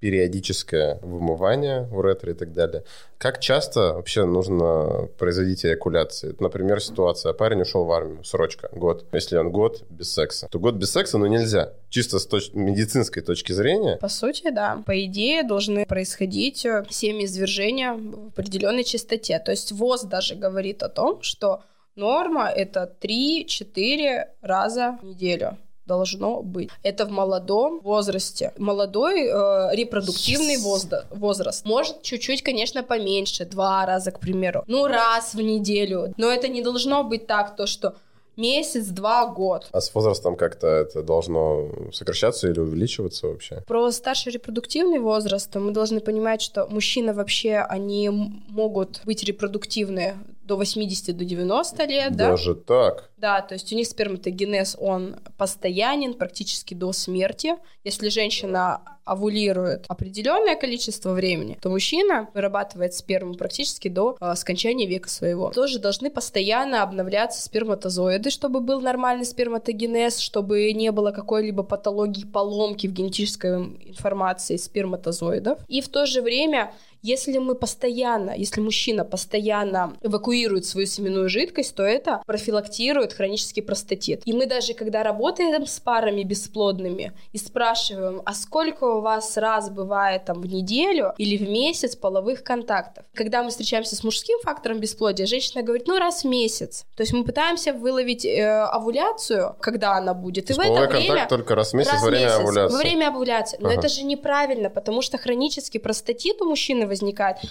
[0.00, 2.84] периодическое вымывание уретры и так далее.
[3.18, 6.36] Как часто вообще нужно производить эякуляции?
[6.38, 9.06] Например, ситуация, парень ушел в армию, срочка, год.
[9.12, 11.72] Если он год без секса, то год без секса, ну, нельзя.
[11.88, 13.96] Чисто с точ- медицинской точки зрения.
[13.96, 14.82] По сути, да.
[14.86, 19.38] По идее, должны происходить э, семяизвержения в определенной частоте.
[19.40, 21.62] То есть ВОЗ даже говорит о том, что
[21.96, 25.58] норма— это 3-4 раза в неделю
[25.98, 26.68] должно быть.
[26.84, 28.52] Это в молодом возрасте.
[28.58, 30.64] Молодой э, репродуктивный Yes.
[30.64, 31.66] возда- возраст.
[31.66, 34.62] Может чуть-чуть, конечно, поменьше, два раза, к примеру.
[34.68, 36.14] Ну, раз в неделю.
[36.16, 37.94] Но это не должно быть так, то что
[38.36, 39.68] месяц, два, год.
[39.72, 43.62] А с возрастом как-то это должно сокращаться или увеличиваться вообще?
[43.66, 48.08] Про старший репродуктивный возраст мы должны понимать, что мужчины вообще, они
[48.48, 50.14] могут быть репродуктивны
[50.48, 52.30] до 80 до 90 лет, да?
[52.30, 53.10] Даже так?
[53.18, 57.56] Да, то есть у них сперматогенез, он постоянен практически до смерти.
[57.84, 65.08] Если женщина овулирует определенное количество времени, то мужчина вырабатывает сперму практически до э, скончания века
[65.08, 65.50] своего.
[65.50, 72.86] Тоже должны постоянно обновляться сперматозоиды, чтобы был нормальный сперматогенез, чтобы не было какой-либо патологии, поломки
[72.86, 73.56] в генетической
[73.88, 75.58] информации сперматозоидов.
[75.68, 81.74] И в то же время если мы постоянно, если мужчина постоянно эвакуирует свою семенную жидкость,
[81.74, 84.22] то это профилактирует хронический простатит.
[84.24, 89.70] И мы даже, когда работаем с парами бесплодными и спрашиваем, а сколько у вас раз
[89.70, 93.04] бывает там в неделю или в месяц половых контактов?
[93.14, 96.84] Когда мы встречаемся с мужским фактором бесплодия, женщина говорит, ну раз в месяц.
[96.96, 100.46] То есть мы пытаемся выловить э, овуляцию, когда она будет.
[100.46, 101.06] То И в это время...
[101.06, 102.72] контакт только раз в месяц Раз во время месяц, овуляции.
[102.72, 103.58] Во время овуляции.
[103.60, 103.78] Но Ага.
[103.78, 106.97] это же неправильно, потому что хронический простатит у мужчины возникает.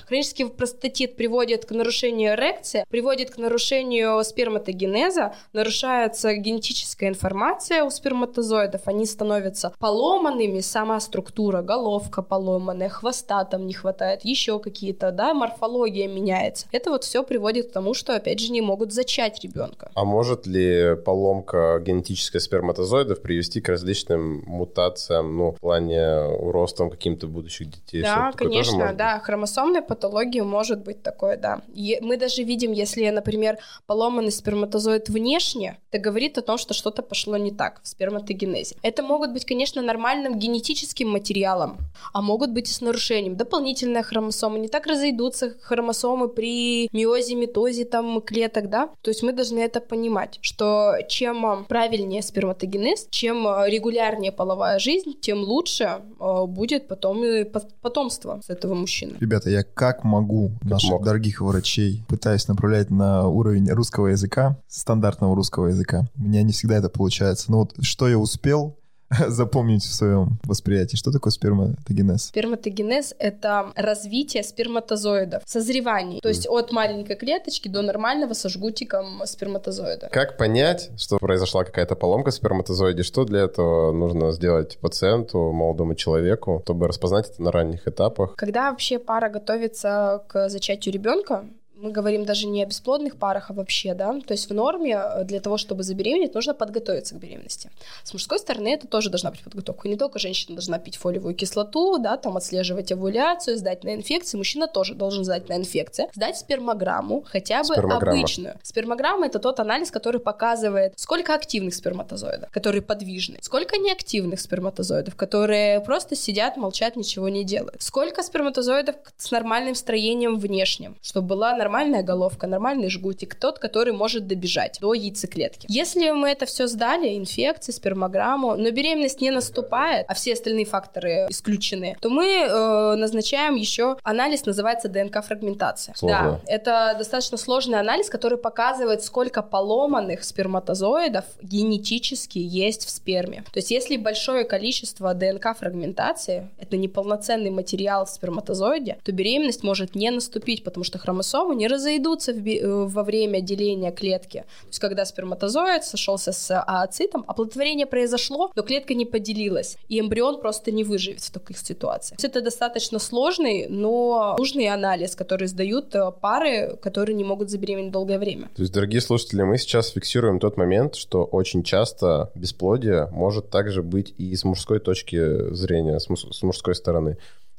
[0.08, 8.82] Хронический простатит приводит к нарушению эрекции, приводит к нарушению сперматогенеза, нарушается генетическая информация у сперматозоидов,
[8.86, 16.08] они становятся поломанными, сама структура, головка поломанная, хвоста там не хватает, еще какие-то, да, морфология
[16.08, 16.68] меняется.
[16.72, 19.92] Это вот все приводит к тому, что, опять же, не могут зачать ребенка.
[19.96, 27.28] А может ли поломка генетической сперматозоидов привести к различным мутациям, ну, в плане уростом каким-то
[27.28, 28.02] будущих детей?
[28.02, 31.62] Да, конечно, да, хромосомной патологии может быть такое, да.
[32.02, 37.38] Мы даже видим, если, например, поломанный сперматозоид внешне, это говорит о том, что что-то пошло
[37.38, 38.76] не так в сперматогенезе.
[38.84, 41.78] Это могут быть, конечно, нормальным генетическим материалом,
[42.14, 43.36] а могут быть и с нарушением.
[43.36, 48.90] Дополнительная хромосома, не так разойдутся хромосомы при миозе, митозе там клеток, да.
[49.02, 54.80] То есть мы должны это понимать, что чем а, правильнее сперматогенез, чем а, регулярнее половая
[54.80, 59.17] жизнь, тем лучше а, будет потом и пот- потомство с этого мужчины.
[59.20, 61.04] Ребята, я как могу наших мог.
[61.04, 66.08] дорогих врачей пытаюсь направлять на уровень русского языка, стандартного русского языка.
[66.18, 67.52] У меня не всегда это получается.
[67.52, 68.77] Но вот что я успел
[69.28, 70.96] запомнить в своем восприятии?
[70.96, 72.26] Что такое сперматогенез?
[72.26, 76.22] Сперматогенез— это развитие сперматозоидов, созревание.
[76.22, 80.10] То есть от маленькой клеточки до нормального со жгутиком сперматозоида.
[80.12, 83.04] Как понять, что произошла какая-то поломка в сперматозоиде?
[83.04, 88.36] Что для этого нужно сделать пациенту, молодому человеку, чтобы распознать это на ранних этапах?
[88.36, 91.46] Когда вообще пара готовится к зачатию ребенка,
[91.80, 95.24] мы говорим даже не о бесплодных парах, а вообще, да, то есть в норме э,
[95.24, 97.70] для того, чтобы забеременеть, нужно подготовиться к беременности.
[98.04, 99.88] С мужской стороны это тоже должна быть подготовка.
[99.88, 104.68] Не только женщина должна пить фолиевую кислоту, да, там отслеживать овуляцию, сдать на инфекции, мужчина
[104.68, 108.20] тоже должен сдать на инфекции, сдать спермограмму, хотя бы Спермограмма.
[108.20, 108.60] обычную.
[108.64, 115.82] Спермограмма это тот анализ, который показывает, сколько активных сперматозоидов, которые подвижны, сколько неактивных сперматозоидов, которые
[115.82, 121.67] просто сидят, молчат, ничего не делают, сколько сперматозоидов с нормальным строением внешним, чтобы была нормальная
[122.04, 125.66] головка, нормальный жгутик, тот, который может добежать до яйцеклетки.
[125.70, 131.28] Если мы это все сдали, инфекции, спермограмму, но беременность не наступает, а все остальные факторы
[131.30, 135.94] исключены, то мы э, назначаем еще анализ, называется ДНК-фрагментация.
[136.02, 143.44] Да, это достаточно сложный анализ, который показывает, сколько поломанных сперматозоидов генетически есть в сперме.
[143.52, 150.12] То есть если большое количество ДНК-фрагментации, это неполноценный материал в сперматозоиде, то беременность может не
[150.12, 154.46] наступить, потому что хромосомы не разойдутся в э, во время деления клетки.
[154.62, 160.40] То есть, когда сперматозоид сошелся с ооцитом, оплодотворение произошло, но клетка не поделилась, и эмбрион
[160.40, 162.20] просто не выживет в таких ситуациях.
[162.24, 168.20] Это достаточно сложный, но нужный анализ, который сдают э, пары, которые не могут забеременеть долгое
[168.20, 168.50] время.
[168.56, 173.82] То есть, дорогие слушатели, мы сейчас фиксируем тот момент, что очень часто бесплодие может также
[173.82, 177.18] быть и с мужской точки зрения, с мужской стороны.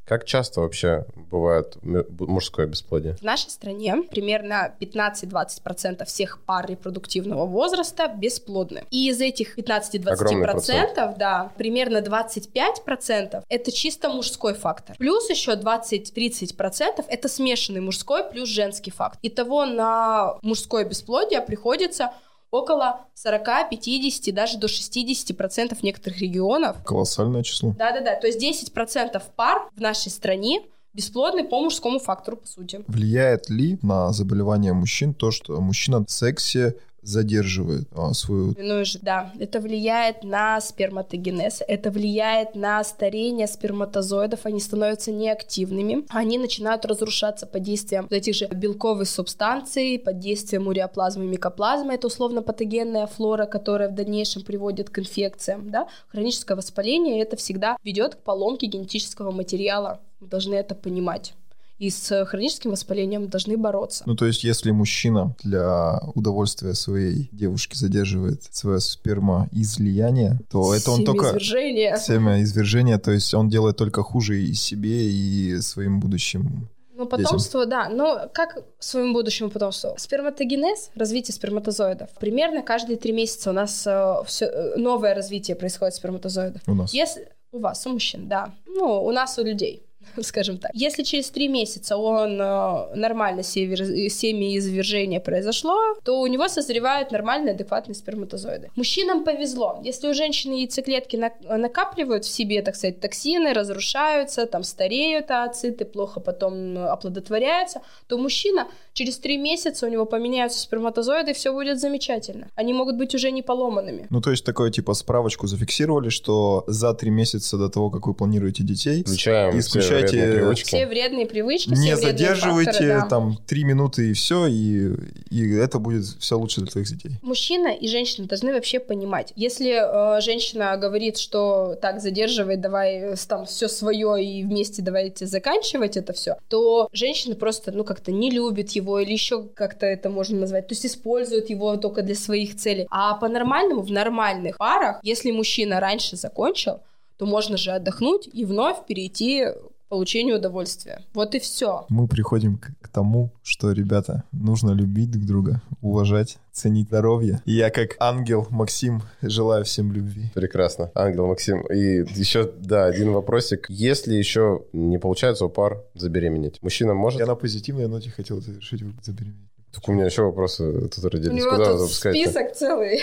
[0.08, 3.14] Как часто вообще бывает мужское бесплодие?
[3.16, 8.84] В нашей стране примерно 15-20% всех пар репродуктивного возраста бесплодны.
[8.90, 11.18] И из этих 15-20%, Огромный процент.
[11.18, 14.96] да, примерно 25% это чисто мужской фактор.
[14.96, 19.18] Плюс еще 20-30% это смешанный мужской плюс женский фактор.
[19.22, 22.12] Итого на мужское бесплодие приходится
[22.50, 26.82] около 40, 50, даже до 60% некоторых регионов.
[26.84, 27.74] Колоссальное число.
[27.78, 30.62] Да-да-да, то есть 10% пар в нашей стране
[30.94, 32.84] бесплодны по мужскому фактору, по сути.
[32.88, 38.54] Влияет ли на заболевания мужчин то, что мужчина в сексе задерживает а, свою...
[38.58, 46.38] Ну, да, это влияет на сперматогенез, это влияет на старение сперматозоидов, они становятся неактивными, они
[46.38, 52.06] начинают разрушаться под действием вот этих же белковых субстанций, под действием уреоплазмы и микоплазмы, это
[52.06, 58.16] условно патогенная флора, которая в дальнейшем приводит к инфекциям, да, хроническое воспаление, это всегда ведет
[58.16, 61.34] к поломке генетического материала, мы должны это понимать.
[61.78, 64.02] И с хроническим воспалением должны бороться.
[64.06, 71.04] Ну, то есть, если мужчина для удовольствия своей девушки задерживает свое спермоизлияние, то это он
[71.04, 71.26] только...
[71.26, 71.96] Семяизвержение.
[71.96, 77.88] Семяизвержение, то есть он делает только хуже и себе, и своим будущим Ну, потомство, да.
[77.88, 79.94] Но как своему будущему потомству?
[79.96, 82.10] Сперматогенез, развитие сперматозоидов.
[82.18, 86.62] Примерно каждые три месяца у нас э, всё, э, новое развитие происходит сперматозоидов.
[86.66, 86.92] у нас.
[86.92, 88.52] Если у вас, у мужчин, да.
[88.66, 89.87] Ну, у нас, у людей
[90.24, 90.70] скажем так.
[90.74, 97.54] Если через три месяца он э, нормально север- семяизвержение произошло, то у него созревают нормальные,
[97.54, 98.70] адекватные сперматозоиды.
[98.76, 99.80] Мужчинам повезло.
[99.84, 105.84] Если у женщины яйцеклетки на- накапливают в себе, так сказать, токсины, разрушаются, там стареют ооциты,
[105.84, 111.52] плохо потом э, оплодотворяются, то мужчина через три месяца у него поменяются сперматозоиды, и все
[111.52, 112.48] будет замечательно.
[112.56, 114.06] Они могут быть уже не поломанными.
[114.10, 118.14] Ну, то есть, такое, типа, справочку зафиксировали, что за три месяца до того, как вы
[118.14, 120.66] планируете детей, Включаем все Исключайте вредные привычки.
[120.66, 123.06] Все вредные привычки, не все задерживайте факторы, да.
[123.06, 124.94] там три минуты и все, и,
[125.30, 127.12] и это будет все лучше для твоих детей.
[127.22, 129.32] Мужчина и женщина должны вообще понимать.
[129.36, 135.26] Если э, женщина говорит, что так задерживай, давай э, там все свое и вместе давайте
[135.26, 140.08] заканчивать это все, то женщина просто ну как-то не любит его или еще как-то это
[140.08, 142.86] можно назвать, то есть использует его только для своих целей.
[142.90, 146.80] А по-нормальному в нормальных парах, если мужчина раньше закончил,
[147.18, 149.48] то можно же отдохнуть и вновь перейти
[149.88, 151.02] получению удовольствия.
[151.14, 151.86] Вот и все.
[151.88, 157.40] Мы приходим к, к тому, что, ребята, нужно любить друг друга, уважать, ценить здоровье.
[157.44, 160.30] И я как ангел Максим желаю всем любви.
[160.34, 160.90] Прекрасно.
[160.94, 161.62] Ангел Максим.
[161.66, 163.66] И еще, да, один вопросик.
[163.68, 167.20] Если еще не получается у пар забеременеть, мужчина может...
[167.20, 169.47] Я на позитивной ноте хотел завершить забеременеть.
[169.74, 171.42] Так у меня еще вопросы тут У родились.
[171.44, 173.00] него Куда тут список целый.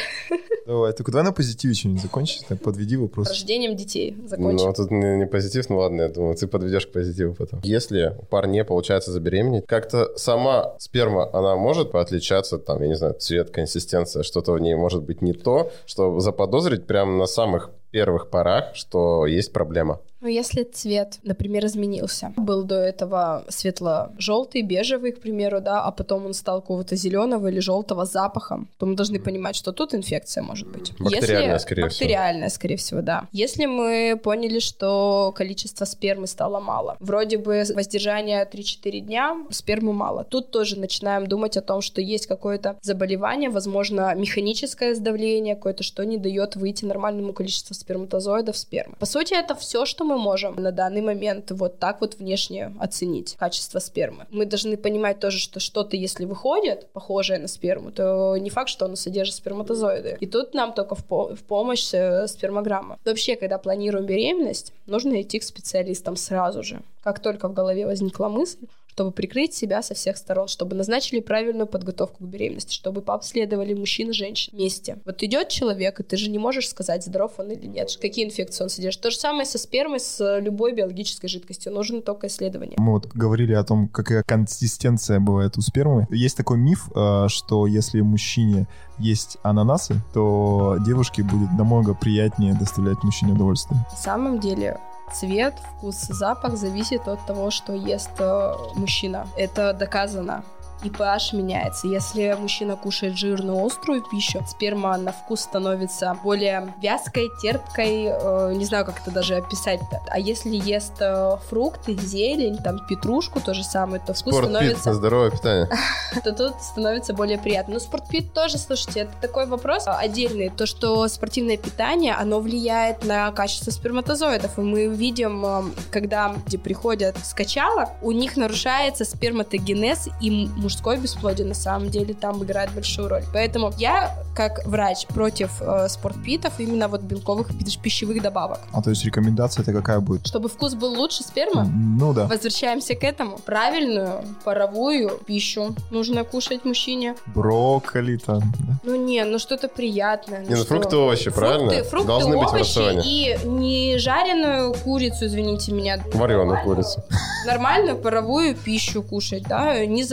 [0.66, 3.30] Давай, только давай на позитиве что-нибудь закончить, так подведи вопрос.
[3.30, 4.68] Рождением детей закончим.
[4.68, 7.60] Ну, тут не, не позитив, ну ладно, я думаю, ты подведешь к позитиву потом.
[7.64, 12.96] Если у пар не получается забеременеть, как-то сама сперма, она может отличаться, там, я не
[12.96, 17.70] знаю, цвет, консистенция, что-то в ней может быть не то, что заподозрить прямо на самых
[17.96, 20.00] первых порах, что есть проблема.
[20.26, 26.26] Ну, если цвет, например, изменился, был до этого светло-желтый, бежевый, к примеру, да, а потом
[26.26, 30.42] он стал какого-то зеленого или желтого с запахом, то мы должны понимать, что тут инфекция
[30.42, 30.94] может быть.
[31.00, 31.66] Бактериальная, Если...
[31.66, 32.06] скорее всего.
[32.06, 33.28] Бактериальная, скорее всего, да.
[33.32, 40.24] Если мы поняли, что количество спермы стало мало, вроде бы воздержание 3-4 дня, спермы мало,
[40.24, 46.04] тут тоже начинаем думать о том, что есть какое-то заболевание, возможно, механическое сдавление какое-то, что
[46.04, 48.96] не дает выйти нормальному количеству сперматозоидов спермы.
[49.00, 53.36] По сути, это все, что мы можем на данный момент вот так вот внешне оценить
[53.38, 54.26] качество спермы.
[54.32, 58.86] Мы должны понимать тоже, что что-то, если выходит, похожее на сперму, то не факт, что
[58.86, 60.18] оно содержит сперматозоиды.
[60.20, 62.98] И тут нам только в, по- в помощь э, спермограмма.
[63.06, 66.82] Вообще, когда планируем беременность, нужно идти к специалистам сразу же.
[67.04, 68.66] Как только в голове возникла мысль,
[68.96, 74.12] чтобы прикрыть себя со всех сторон, чтобы назначили правильную подготовку к беременности, чтобы пообследовали мужчин
[74.12, 75.00] и женщин вместе.
[75.04, 78.64] Вот идет человек, и ты же не можешь сказать, здоров он или нет, какие инфекции
[78.64, 79.02] он содержит.
[79.02, 81.74] То же самое со спермой, с любой биологической жидкостью.
[81.74, 82.78] Нужно только исследование.
[82.80, 86.08] Мы вот говорили о том, какая консистенция бывает у спермы.
[86.10, 88.66] Есть такой миф, э, что если мужчине
[88.98, 93.86] есть ананасы, то девушке будет намного приятнее доставлять мужчине удовольствие.
[93.92, 94.80] На самом деле
[95.14, 99.28] цвет, вкус, запах зависит от того, что ест э, мужчина.
[99.38, 100.44] Это доказано.
[100.84, 101.88] И pH меняется.
[101.88, 108.66] Если мужчина кушает жирную, острую пищу, сперма на вкус становится более вязкой, терпкой, э, не
[108.66, 110.02] знаю, как это даже описать-то.
[110.08, 114.94] А если ест э, фрукты, зелень, там, петрушку, то же самое, то вкус Спортпит становится...
[114.94, 115.70] здоровое питание.
[116.24, 117.76] то тут становится более приятно.
[117.76, 120.50] Но спортпит тоже, слушайте, это такой вопрос отдельный.
[120.50, 124.58] То, что спортивное питание, оно влияет на качество сперматозоидов.
[124.58, 130.98] И мы видим, э, когда люди приходят с качала, у них нарушается сперматогенез, и мужское
[130.98, 133.24] бесплодие на самом деле там играет большую роль.
[133.34, 138.60] Поэтому я, как врач, против э, спортпитов, именно вот белковых пи- пищевых добавок.
[138.74, 140.28] А то есть рекомендация это какая будет?
[140.28, 142.26] Чтобы вкус был лучше спермы, Ну да.
[142.28, 143.38] Возвращаемся к этому.
[143.38, 147.16] Правильную паровую пищу нужно кушать мужчине.
[147.28, 148.42] Брокколи там.
[148.60, 148.74] да.
[148.84, 150.42] Ну не, ну что-то приятное.
[150.42, 150.66] Не, ну что?
[150.66, 151.70] фрукты, овощи, правильно?
[151.72, 153.02] Фрукты, фрукты, Должны быть в овощи рационе.
[153.06, 156.00] и не жареную курицу, извините меня.
[156.14, 157.04] Вареную курицу.
[157.46, 160.04] Нормальную паровую пищу кушать, да, не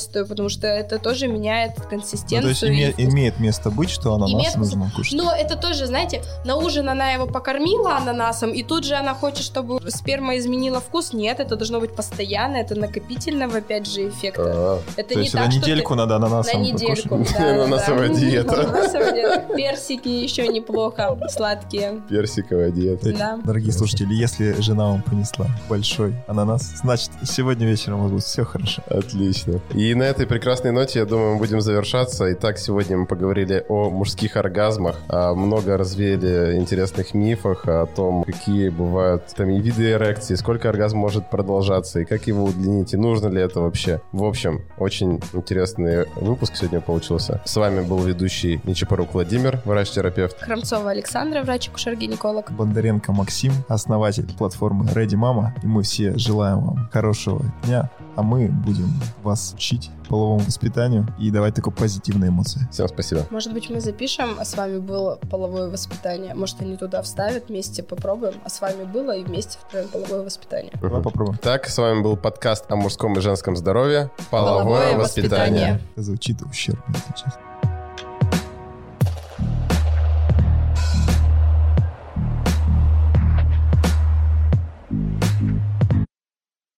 [0.00, 2.48] зажаристую, потому что это тоже меняет Ну, то консистенцию.
[2.50, 5.12] есть име- имеет место быть, что ананас Имеет нужно кушать.
[5.14, 9.44] Но это тоже, знаете, на ужин она его покормила ананасом, и тут же она хочет,
[9.44, 11.12] чтобы сперма изменила вкус.
[11.12, 14.42] Нет, это должно быть постоянно, это накопительного, опять же, эффекта.
[14.46, 17.08] А, Это то не есть так, на что ты- недельку надо ананасом На недельку.
[17.08, 17.36] покушать.
[17.38, 17.50] да.
[17.64, 18.60] Ананасовая диета.
[18.62, 19.54] Ананасовая диета.
[19.56, 22.00] Персики еще неплохо, сладкие.
[22.08, 23.12] Персиковая диета.
[23.12, 23.38] Да.
[23.44, 28.44] Дорогие слушатели, если жена вам принесла большой ананас, значит, сегодня вечером у вас будет все
[28.44, 28.82] хорошо.
[28.88, 29.60] Отлично.
[29.74, 32.32] И на этой прекрасной ноте, я думаю, мы будем завершаться.
[32.32, 38.68] Итак, сегодня мы поговорили о мужских оргазмах, а, много развеяли интересных мифах о том, какие
[38.68, 43.28] бывают там и виды эрекции, сколько оргазм может продолжаться, и как его удлинить, и нужно
[43.28, 44.00] ли это вообще.
[44.12, 47.40] В общем, очень интересный выпуск сегодня получился.
[47.44, 50.38] С вами был ведущий Нечипорук Владимир, врач-терапевт.
[50.40, 52.52] Храмцова Александра, врач-акушер-гинеколог.
[52.52, 57.90] Бондаренко Максим, основатель платформы Ready Mama, и мы все желаем вам хорошего дня,
[58.20, 58.92] а мы будем
[59.22, 62.60] вас учить половому воспитанию и давать такой позитивные эмоции.
[62.70, 63.26] Всем спасибо.
[63.30, 66.34] Может быть, мы запишем, а с вами было половое воспитание.
[66.34, 68.34] Может, они туда вставят, вместе попробуем.
[68.44, 70.72] А с вами было и вместе вправим половое воспитание.
[70.74, 71.02] Давай Мгм.
[71.02, 71.38] попробуем.
[71.38, 74.10] Так, с вами был подкаст о мужском и женском здоровье.
[74.30, 75.38] Половое, Половое воспитание.
[75.38, 75.80] воспитание.
[75.94, 77.40] Это звучит ущербно, если честно.